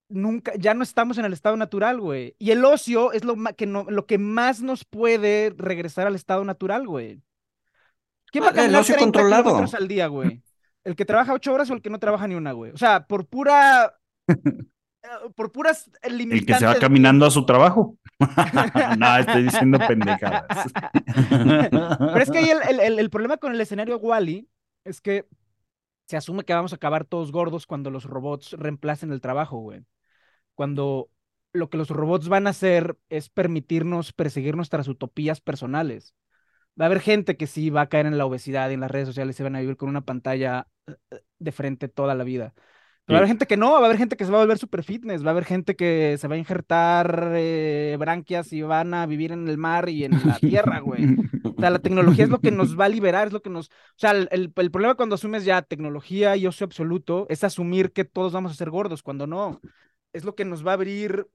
[0.09, 2.34] Nunca, ya no estamos en el estado natural, güey.
[2.38, 6.44] Y el ocio es lo, que no, lo que más nos puede regresar al estado
[6.44, 7.22] natural, güey.
[8.31, 9.64] ¿Quién va a caminar 30 controlado.
[9.72, 10.43] al día, güey?
[10.85, 12.72] ¿El que trabaja ocho horas o el que no trabaja ni una, güey?
[12.72, 13.95] O sea, por pura...
[15.35, 16.41] Por puras limitantes.
[16.41, 17.97] El que se va caminando a su trabajo.
[18.99, 20.45] no, estoy diciendo pendejadas.
[21.31, 24.47] Pero es que ahí el, el, el, problema con el escenario Wally
[24.85, 25.26] es que
[26.07, 29.87] se asume que vamos a acabar todos gordos cuando los robots reemplacen el trabajo, güey.
[30.55, 31.09] Cuando
[31.53, 36.14] lo que los robots van a hacer es permitirnos perseguir nuestras utopías personales.
[36.79, 38.91] Va a haber gente que sí va a caer en la obesidad y en las
[38.91, 42.25] redes sociales se van a vivir con una pantalla eh, eh, de frente toda la
[42.25, 42.55] vida.
[43.05, 44.43] Pero va a haber gente que no, va a haber gente que se va a
[44.43, 48.62] volver super fitness, va a haber gente que se va a injertar eh, branquias y
[48.62, 51.16] van a vivir en el mar y en la tierra, güey.
[51.43, 53.66] O sea, la tecnología es lo que nos va a liberar, es lo que nos...
[53.68, 57.93] O sea, el, el, el, problema cuando asumes ya tecnología y ocio absoluto es asumir
[57.93, 59.61] que todos vamos a ser gordos, cuando no.
[60.12, 61.27] Es lo que nos va a abrir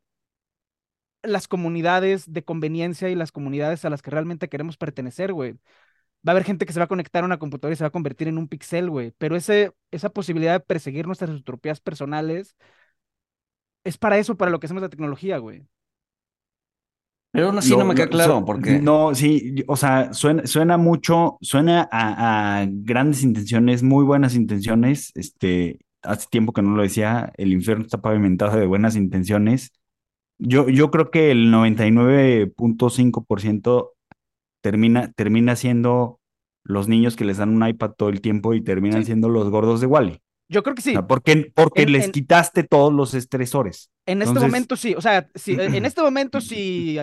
[1.25, 5.53] las comunidades de conveniencia y las comunidades a las que realmente queremos pertenecer, güey.
[6.27, 7.89] Va a haber gente que se va a conectar a una computadora y se va
[7.89, 9.11] a convertir en un pixel, güey.
[9.17, 12.55] Pero ese, esa posibilidad de perseguir nuestras utopías personales
[13.83, 15.67] es para eso, para lo que hacemos la tecnología, güey.
[17.31, 18.79] Pero aún así no me queda claro, porque...
[18.79, 25.11] No, sí, o sea, suena, suena mucho, suena a, a, grandes intenciones, muy buenas intenciones.
[25.15, 29.71] Este, hace tiempo que no lo decía, el infierno está pavimentado de buenas intenciones
[30.37, 33.91] yo, yo creo que el 99.5%
[34.61, 36.19] termina, termina siendo
[36.63, 39.81] los niños que les dan un iPad todo el tiempo y terminan siendo los gordos
[39.81, 40.21] de Wally.
[40.47, 40.93] Yo creo que sí.
[41.07, 43.89] porque porque les quitaste todos los estresores.
[44.05, 44.93] En este momento sí.
[44.95, 46.99] O sea, si, en este momento si,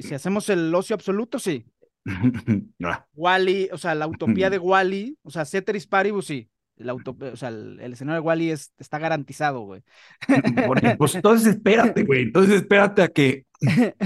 [0.00, 1.66] si hacemos el ocio absoluto, sí.
[2.82, 3.06] Ah.
[3.14, 6.48] Wally, o sea, la utopía de Wally, o sea, Ceteris Paribus, sí
[6.78, 9.82] el, auto, o sea, el, escenario de Wally es, está garantizado, güey.
[10.98, 12.22] pues entonces espérate, güey.
[12.22, 13.44] Entonces espérate a que,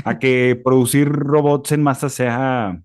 [0.05, 2.81] a que producir robots en masa sea.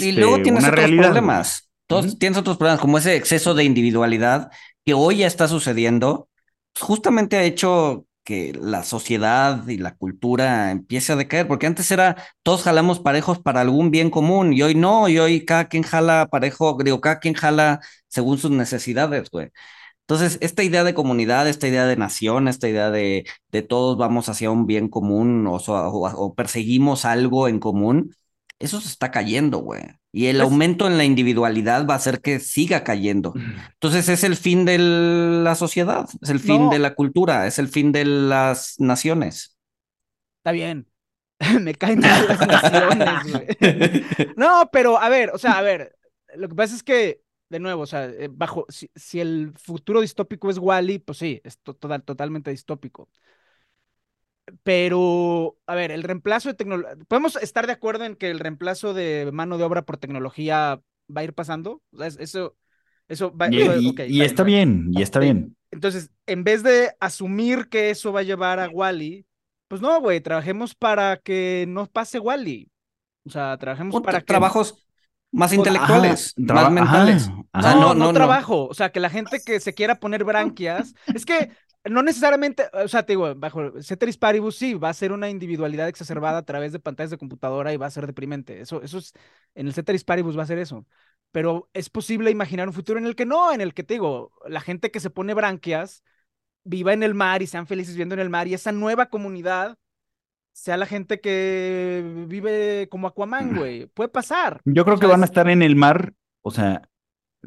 [0.00, 1.70] y luego este, tienes otros problemas.
[1.86, 4.50] Todos, Tienes otros problemas, como ese exceso de individualidad
[4.84, 6.28] que hoy ya está sucediendo.
[6.74, 11.90] Pues justamente ha hecho que la sociedad y la cultura empiece a decaer, porque antes
[11.90, 15.82] era todos jalamos parejos para algún bien común y hoy no, y hoy cada quien
[15.82, 19.48] jala parejo, digo, cada quien jala según sus necesidades, güey.
[20.02, 24.28] Entonces, esta idea de comunidad, esta idea de nación, esta idea de, de todos vamos
[24.28, 28.14] hacia un bien común o, o, perseguimos algo en común,
[28.58, 29.82] eso se está cayendo, güey.
[30.12, 33.34] Y el aumento en la individualidad va a hacer que siga cayendo.
[33.74, 37.68] Entonces es el fin de la sociedad, es el fin de la cultura, es el
[37.68, 39.58] fin de las naciones.
[40.38, 40.88] Está bien.
[41.60, 44.04] Me caen mal las naciones, güey.
[44.36, 45.96] No, pero a ver, o sea, a ver,
[46.34, 50.50] lo que pasa es que de nuevo, o sea, eh, bajo, si, el futuro distópico
[50.50, 53.08] es Wally, pues sí, es totalmente distópico.
[54.62, 58.94] Pero, a ver, el reemplazo de tecnología, ¿podemos estar de acuerdo en que el reemplazo
[58.94, 60.80] de mano de obra por tecnología
[61.14, 61.82] va a ir pasando?
[61.92, 62.56] O sea, eso,
[63.08, 65.56] eso va Y, y, está bien, y está bien.
[65.70, 69.26] Entonces, en vez de asumir que eso va a llevar a Wally,
[69.68, 72.70] pues no, güey, trabajemos para que no pase Wally.
[73.26, 74.26] O sea, trabajemos para que.
[74.26, 74.86] Trabajos
[75.30, 77.30] más intelectuales, más mentales.
[77.52, 78.66] O sea, no, no, trabajo.
[78.66, 80.94] O sea, que la gente que se quiera poner branquias.
[81.14, 81.50] es que
[81.84, 85.88] no necesariamente, o sea, te digo, bajo Ceteris Paribus sí, va a ser una individualidad
[85.88, 88.60] exacerbada a través de pantallas de computadora y va a ser deprimente.
[88.60, 89.12] Eso, eso es,
[89.54, 90.86] en el Ceteris Paribus va a ser eso.
[91.30, 94.32] Pero es posible imaginar un futuro en el que no, en el que te digo,
[94.46, 96.02] la gente que se pone branquias
[96.64, 99.78] viva en el mar y sean felices viviendo en el mar y esa nueva comunidad
[100.52, 103.86] sea la gente que vive como Aquaman, güey.
[103.86, 104.60] Puede pasar.
[104.64, 106.82] Yo creo que van a estar en el mar, o sea,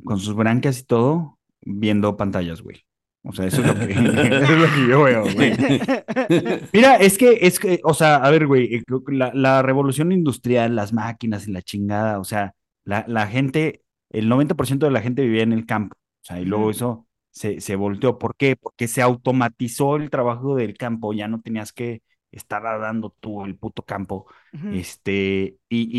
[0.06, 2.86] con sus branquias y todo, viendo pantallas, güey.
[3.24, 5.54] O sea, eso es lo que, es lo que yo veo, güey.
[6.74, 10.76] Mira, es que, es que, o sea, a ver, güey, eh, la, la revolución industrial,
[10.76, 15.22] las máquinas y la chingada, o sea, la, la gente, el 90% de la gente
[15.24, 18.18] vivía en el campo, o sea, y luego eso se, se volteó.
[18.18, 18.56] ¿Por qué?
[18.56, 22.02] Porque se automatizó el trabajo del campo, ya no tenías que
[22.32, 24.26] estar dando tú el puto campo,
[24.70, 25.90] este, y,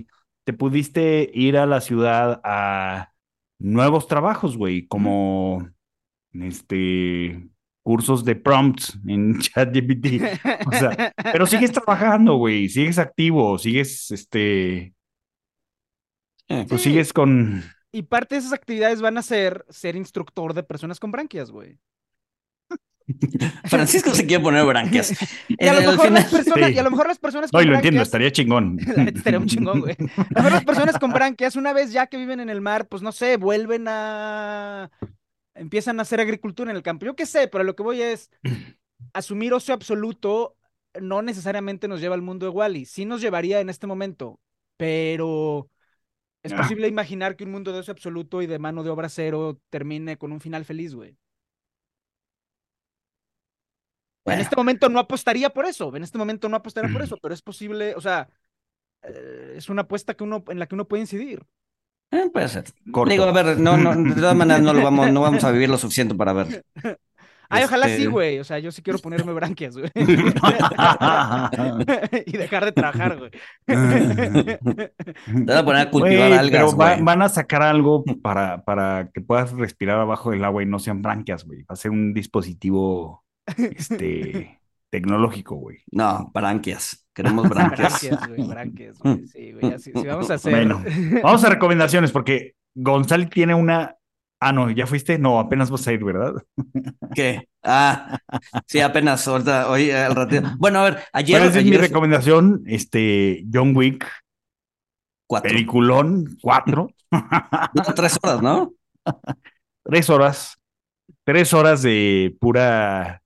[0.00, 0.06] y
[0.44, 3.12] te pudiste ir a la ciudad a
[3.58, 5.68] nuevos trabajos, güey, como
[6.34, 7.48] este
[7.82, 10.22] cursos de prompts en ChatGPT.
[10.66, 14.94] O sea, pero sigues trabajando, güey, sigues activo, sigues este
[16.68, 17.62] pues sigues con
[17.92, 21.78] y parte de esas actividades van a ser ser instructor de personas con branquias, güey.
[23.64, 25.12] Francisco se quiere poner branquias.
[25.48, 27.68] Y a, lo mejor las personas, y a lo mejor las personas con no, y
[27.68, 28.78] lo entiendo, estaría chingón.
[29.14, 29.94] estaría un chingón, güey.
[29.94, 32.86] A lo mejor las personas con branquias, una vez ya que viven en el mar,
[32.88, 34.90] pues no sé, vuelven a.
[35.54, 37.06] empiezan a hacer agricultura en el campo.
[37.06, 38.30] Yo qué sé, pero lo que voy es.
[39.12, 40.56] Asumir ocio absoluto
[41.00, 42.84] no necesariamente nos lleva al mundo de Wally.
[42.84, 44.40] Sí nos llevaría en este momento,
[44.76, 45.68] pero.
[46.42, 46.56] Es ah.
[46.56, 50.18] posible imaginar que un mundo de ocio absoluto y de mano de obra cero termine
[50.18, 51.16] con un final feliz, güey.
[54.24, 57.34] En este momento no apostaría por eso, en este momento no apostaría por eso, pero
[57.34, 58.28] es posible, o sea,
[59.02, 61.44] eh, es una apuesta que uno, en la que uno puede incidir.
[62.12, 62.64] Eh, puede ser.
[62.84, 65.68] Digo, a ver, no, no, de todas maneras no lo vamos, no vamos a vivir
[65.68, 66.62] lo suficiente para ver.
[67.48, 68.38] Ay, ojalá sí, este, güey.
[68.38, 69.90] O sea, yo sí quiero ponerme branquias, güey.
[72.26, 73.30] y dejar de trabajar, güey.
[73.66, 73.76] Te
[75.26, 79.52] voy a poner a cultivar algas, Pero van a sacar algo para, para que puedas
[79.52, 81.62] respirar abajo del agua y no sean branquias, güey.
[81.62, 83.22] Va a ser un dispositivo
[83.56, 84.61] este,
[84.92, 85.78] tecnológico, güey.
[85.90, 87.06] No, branquias.
[87.14, 88.02] Queremos branquias.
[88.02, 89.26] branquias, güey, branquias, güey.
[89.26, 90.52] Sí, güey, así, vamos a hacer.
[90.52, 90.84] Bueno,
[91.22, 93.96] vamos a recomendaciones porque González tiene una.
[94.38, 95.18] Ah, no, ¿ya fuiste?
[95.18, 96.34] No, apenas vas a ir, ¿verdad?
[97.14, 97.48] ¿Qué?
[97.62, 98.18] Ah,
[98.66, 100.50] sí, apenas, ahorita, hoy al ratito.
[100.58, 101.40] Bueno, a ver, ayer.
[101.40, 102.62] ¿Cuál es mi recomendación?
[102.66, 104.06] Este, John Wick.
[105.26, 105.48] Cuatro.
[105.48, 106.88] Peliculón, cuatro.
[107.96, 108.74] tres horas, ¿no?
[109.84, 110.58] tres horas.
[111.24, 113.21] Tres horas de pura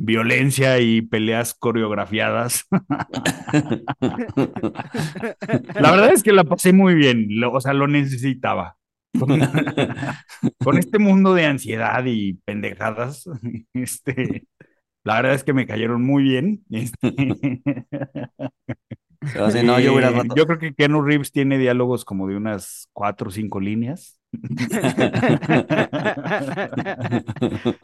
[0.00, 2.66] violencia y peleas coreografiadas.
[5.74, 8.76] la verdad es que la pasé muy bien, o sea, lo necesitaba.
[10.64, 13.28] Con, este mundo de ansiedad y pendejadas,
[13.74, 14.46] este,
[15.04, 16.64] la verdad es que me cayeron muy bien.
[16.70, 17.08] Este,
[19.34, 24.19] eh, yo, creo que Keanu Reeves tiene diálogos como de unas cuatro o cinco líneas.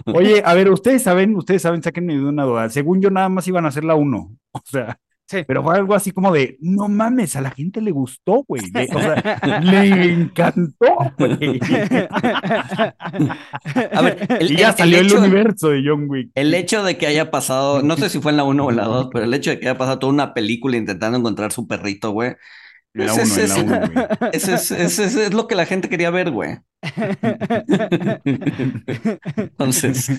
[0.07, 2.71] Oye, a ver, ustedes saben, ustedes saben, sáquenme de una duda.
[2.71, 4.37] Según yo, nada más iban a hacer la uno.
[4.53, 4.99] O sea,
[5.47, 8.63] pero fue algo así como de, no mames, a la gente le gustó, güey.
[8.63, 11.61] o sea, le encantó, güey.
[13.93, 16.31] A ver, y ya salió el, universo de John Wick.
[16.35, 18.77] El hecho de que haya pasado, no sé si fue en la uno o en
[18.77, 21.67] la dos, pero el hecho de que haya pasado toda una película intentando encontrar su
[21.67, 22.37] perrito, güey.
[23.05, 24.07] La uno, en la uno, güey.
[24.33, 26.59] Ese es, es, lo que la gente quería ver, güey.
[29.37, 30.11] Entonces.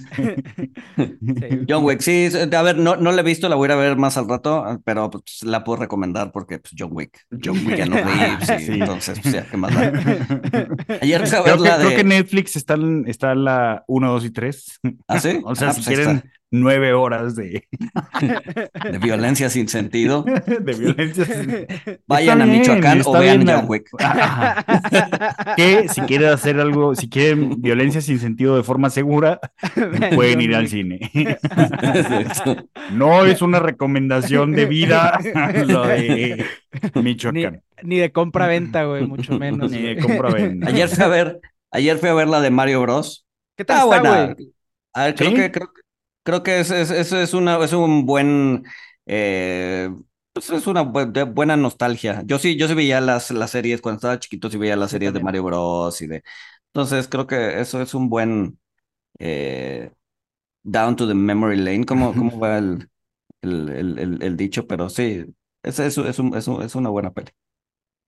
[1.67, 3.75] John Wick, sí, a ver, no, no la he visto, la voy a ir a
[3.77, 7.87] ver más al rato, pero pues, la puedo recomendar porque pues, John Wick, John Wick,
[7.87, 8.73] no Reeves, Sí.
[8.73, 9.81] entonces, pues, ya, ¿qué más da?
[11.01, 12.03] Ayer Creo que, la creo que de...
[12.03, 14.79] Netflix está, en- está la 1, 2 y 3.
[15.07, 15.39] ¿Ah, sí?
[15.43, 16.23] O sea, Ah, si pues quieren.
[16.51, 17.67] Nueve horas de,
[18.91, 21.25] de violencia sin sentido, de violencia.
[22.07, 25.53] vayan Está a bien, Michoacán o vean bien, John ah.
[25.55, 29.39] Que si quieren hacer algo, si quieren violencia sin sentido de forma segura,
[30.15, 31.11] pueden ir al cine.
[32.93, 35.19] No es una recomendación de vida
[35.65, 36.45] lo de
[36.95, 37.61] Michoacán.
[37.83, 39.71] ni de compra-venta, güey, mucho menos.
[39.71, 40.67] Ni de compra-venta.
[40.67, 41.39] Ayer fui a ver,
[41.71, 43.25] ayer fui a ver la de Mario Bros.
[43.55, 44.33] ¿Qué tal Ah, está, buena.
[44.33, 44.53] güey?
[44.93, 45.35] A ver, creo ¿Sí?
[45.35, 45.71] que, creo,
[46.27, 48.65] creo que es, es, es, es una, es un buen,
[49.07, 49.89] eh,
[50.33, 52.23] pues es una bu- de- buena nostalgia.
[52.25, 55.13] Yo sí, yo sí veía las, las series, cuando estaba chiquito sí veía las series
[55.13, 55.21] de.
[55.21, 56.01] Mario Bros.
[56.01, 56.23] y de,
[56.67, 58.59] entonces creo que eso es un buen,
[59.19, 59.91] eh,
[60.63, 62.89] down to the memory lane, ¿cómo, cómo va el,
[63.43, 64.67] el, el, el, el dicho?
[64.67, 65.25] Pero sí,
[65.63, 67.31] es, es, es, un- es, un- es una buena peli.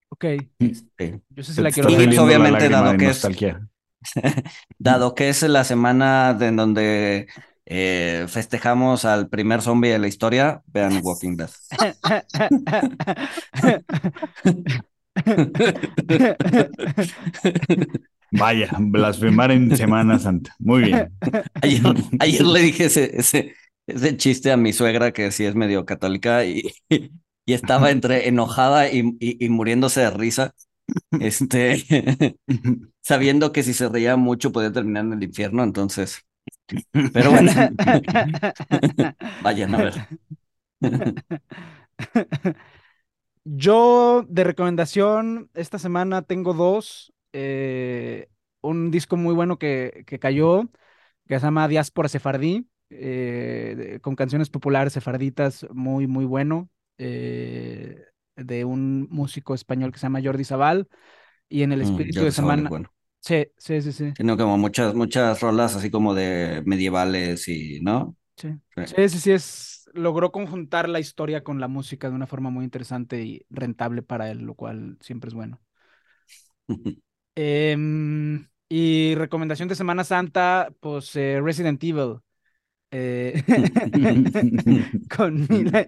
[0.10, 0.26] Ok,
[0.60, 2.14] Este, yo sé si la quiero ver.
[2.14, 3.70] la obviamente, lágrima dado que es- nostalgia.
[4.78, 7.28] Dado que es la semana de en donde
[7.70, 11.50] eh, festejamos al primer zombie de la historia, vean Walking Dead.
[18.32, 20.54] Vaya, blasfemar en Semana Santa.
[20.60, 21.12] Muy bien.
[21.62, 21.82] Ayer,
[22.20, 23.56] ayer le dije ese, ese,
[23.88, 28.92] ese chiste a mi suegra que sí es medio católica y, y estaba entre enojada
[28.92, 30.54] y, y, y muriéndose de risa,
[31.20, 32.38] este,
[33.02, 36.22] sabiendo que si se reía mucho podía terminar en el infierno, entonces,
[37.12, 37.52] pero bueno,
[39.40, 39.94] vayan a ver.
[43.44, 47.14] Yo de recomendación esta semana tengo dos.
[47.34, 48.30] eh,
[48.62, 50.64] un disco muy bueno que, que cayó,
[51.28, 58.66] que se llama Diáspora Sefardí, eh, con canciones populares sefarditas, muy, muy bueno, eh, de
[58.66, 60.88] un músico español que se llama Jordi Sabal.
[61.50, 62.70] Y en el Mm, espíritu de semana.
[62.70, 62.90] bueno.
[63.22, 64.14] Sí, sí, sí, sí.
[64.14, 68.16] Tiene como muchas, muchas rolas así como de medievales y, ¿no?
[68.38, 68.86] Sí, Sí.
[69.10, 73.22] sí, sí, es, logró conjuntar la historia con la música de una forma muy interesante
[73.24, 75.60] y rentable para él, lo cual siempre es bueno.
[77.36, 82.18] Em, y recomendación de Semana Santa, pues eh, Resident Evil.
[82.92, 83.44] eh,
[85.18, 85.88] con Mila,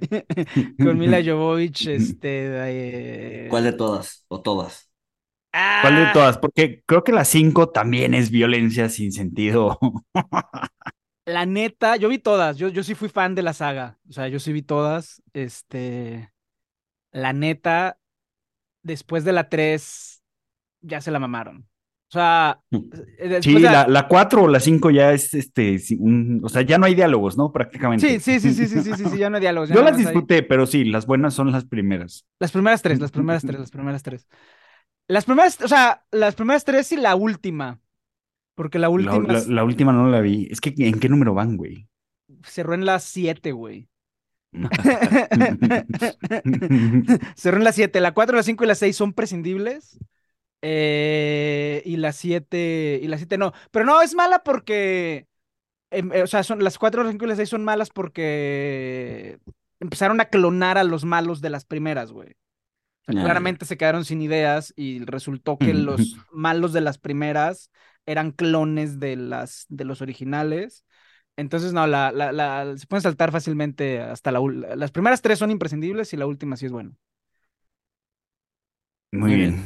[0.79, 2.29] con Mila Jovovich, este...
[2.69, 4.25] eh, ¿Cuál de todas?
[4.29, 4.90] ¿O todas?
[5.81, 6.11] ¿Cuál de ¡ah!
[6.13, 6.37] todas?
[6.37, 9.79] Porque creo que la 5 también es violencia sin sentido.
[11.25, 14.27] La neta, yo vi todas, yo, yo sí fui fan de la saga, o sea,
[14.27, 16.31] yo sí vi todas, este,
[17.11, 17.99] la neta,
[18.83, 20.23] después de la 3,
[20.81, 21.67] ya se la mamaron.
[22.09, 22.59] O sea,
[23.19, 26.61] eh, Sí, de la, la 4 o la 5 ya es este, un- o sea,
[26.63, 27.51] ya no hay diálogos, ¿no?
[27.53, 28.07] Prácticamente.
[28.07, 29.69] Sí, sí, sí, sí, sí, sí, sí, sí, ya no hay diálogos.
[29.69, 32.25] Yo las hay- disfruté, pero sí, las buenas son las primeras.
[32.39, 34.27] Las primeras tres, las primeras tres, las primeras tres.
[35.07, 37.79] Las primeras, o sea, las primeras tres y la última,
[38.55, 40.47] porque la última la- la última no la vi.
[40.51, 41.87] Es que, ¿en qué número van, güey?
[42.43, 43.89] cerró en las siete, güey.
[47.35, 47.99] Cerró en las 7.
[48.01, 49.99] La 4, la 5 y la 6 son prescindibles.
[50.61, 53.53] Eh, y la 7 y la 7 no.
[53.71, 55.27] Pero no, es mala porque.
[55.91, 59.39] em, eh, o sea, son, las 4, la 5 y la 6 son malas porque
[59.79, 62.35] empezaron a clonar a los malos de las primeras, güey.
[63.07, 63.21] Ya.
[63.21, 67.71] claramente se quedaron sin ideas y resultó que los malos de las primeras
[68.05, 70.85] eran clones de las de los originales.
[71.37, 74.39] Entonces, no, la, la, la- se pueden saltar fácilmente hasta la
[74.75, 76.91] Las primeras tres son imprescindibles y la última sí es buena.
[79.11, 79.63] Muy Muy bien.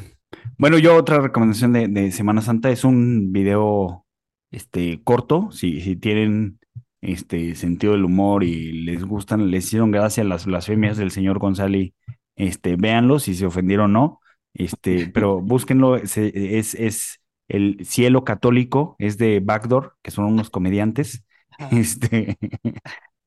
[0.58, 4.06] Bueno, yo otra recomendación de, de Semana Santa es un video
[4.52, 5.52] este, corto.
[5.52, 6.60] Si, si tienen
[7.02, 11.92] este sentido del humor y les gustan, les hicieron gracia las blasfemias del señor González,
[12.36, 14.22] este, véanlo si se ofendieron o no.
[14.54, 20.50] Este, pero búsquenlo, se- es, es el cielo católico, es de Backdoor, que son unos
[20.50, 21.24] comediantes.
[21.72, 22.38] Este,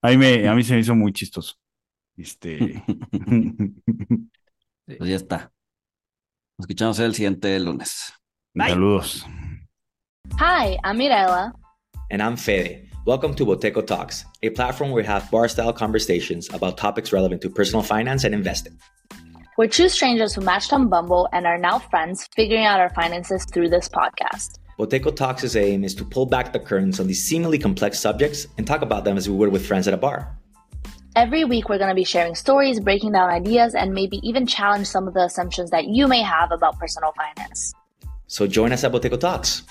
[0.02, 1.54] a mí me, a mí se me hizo muy chistoso.
[2.16, 2.82] Este,
[4.86, 5.52] Pues ya está.
[6.58, 8.12] Nos escuchamos el siguiente lunes.
[8.54, 8.70] Bye.
[8.70, 9.26] saludos.
[10.40, 11.52] Hi, I'm Mirella.
[12.10, 12.88] And I'm Fede.
[13.06, 17.40] Welcome to Boteco Talks, a platform where we have bar style conversations about topics relevant
[17.42, 18.78] to personal finance and investing.
[19.58, 23.44] We're two strangers who matched on Bumble and are now friends figuring out our finances
[23.44, 24.60] through this podcast.
[24.78, 28.64] Boteco Talks' aim is to pull back the curtains on these seemingly complex subjects and
[28.64, 30.32] talk about them as we would with friends at a bar.
[31.16, 34.86] Every week, we're going to be sharing stories, breaking down ideas, and maybe even challenge
[34.86, 37.74] some of the assumptions that you may have about personal finance.
[38.28, 39.64] So join us at Boteco Talks.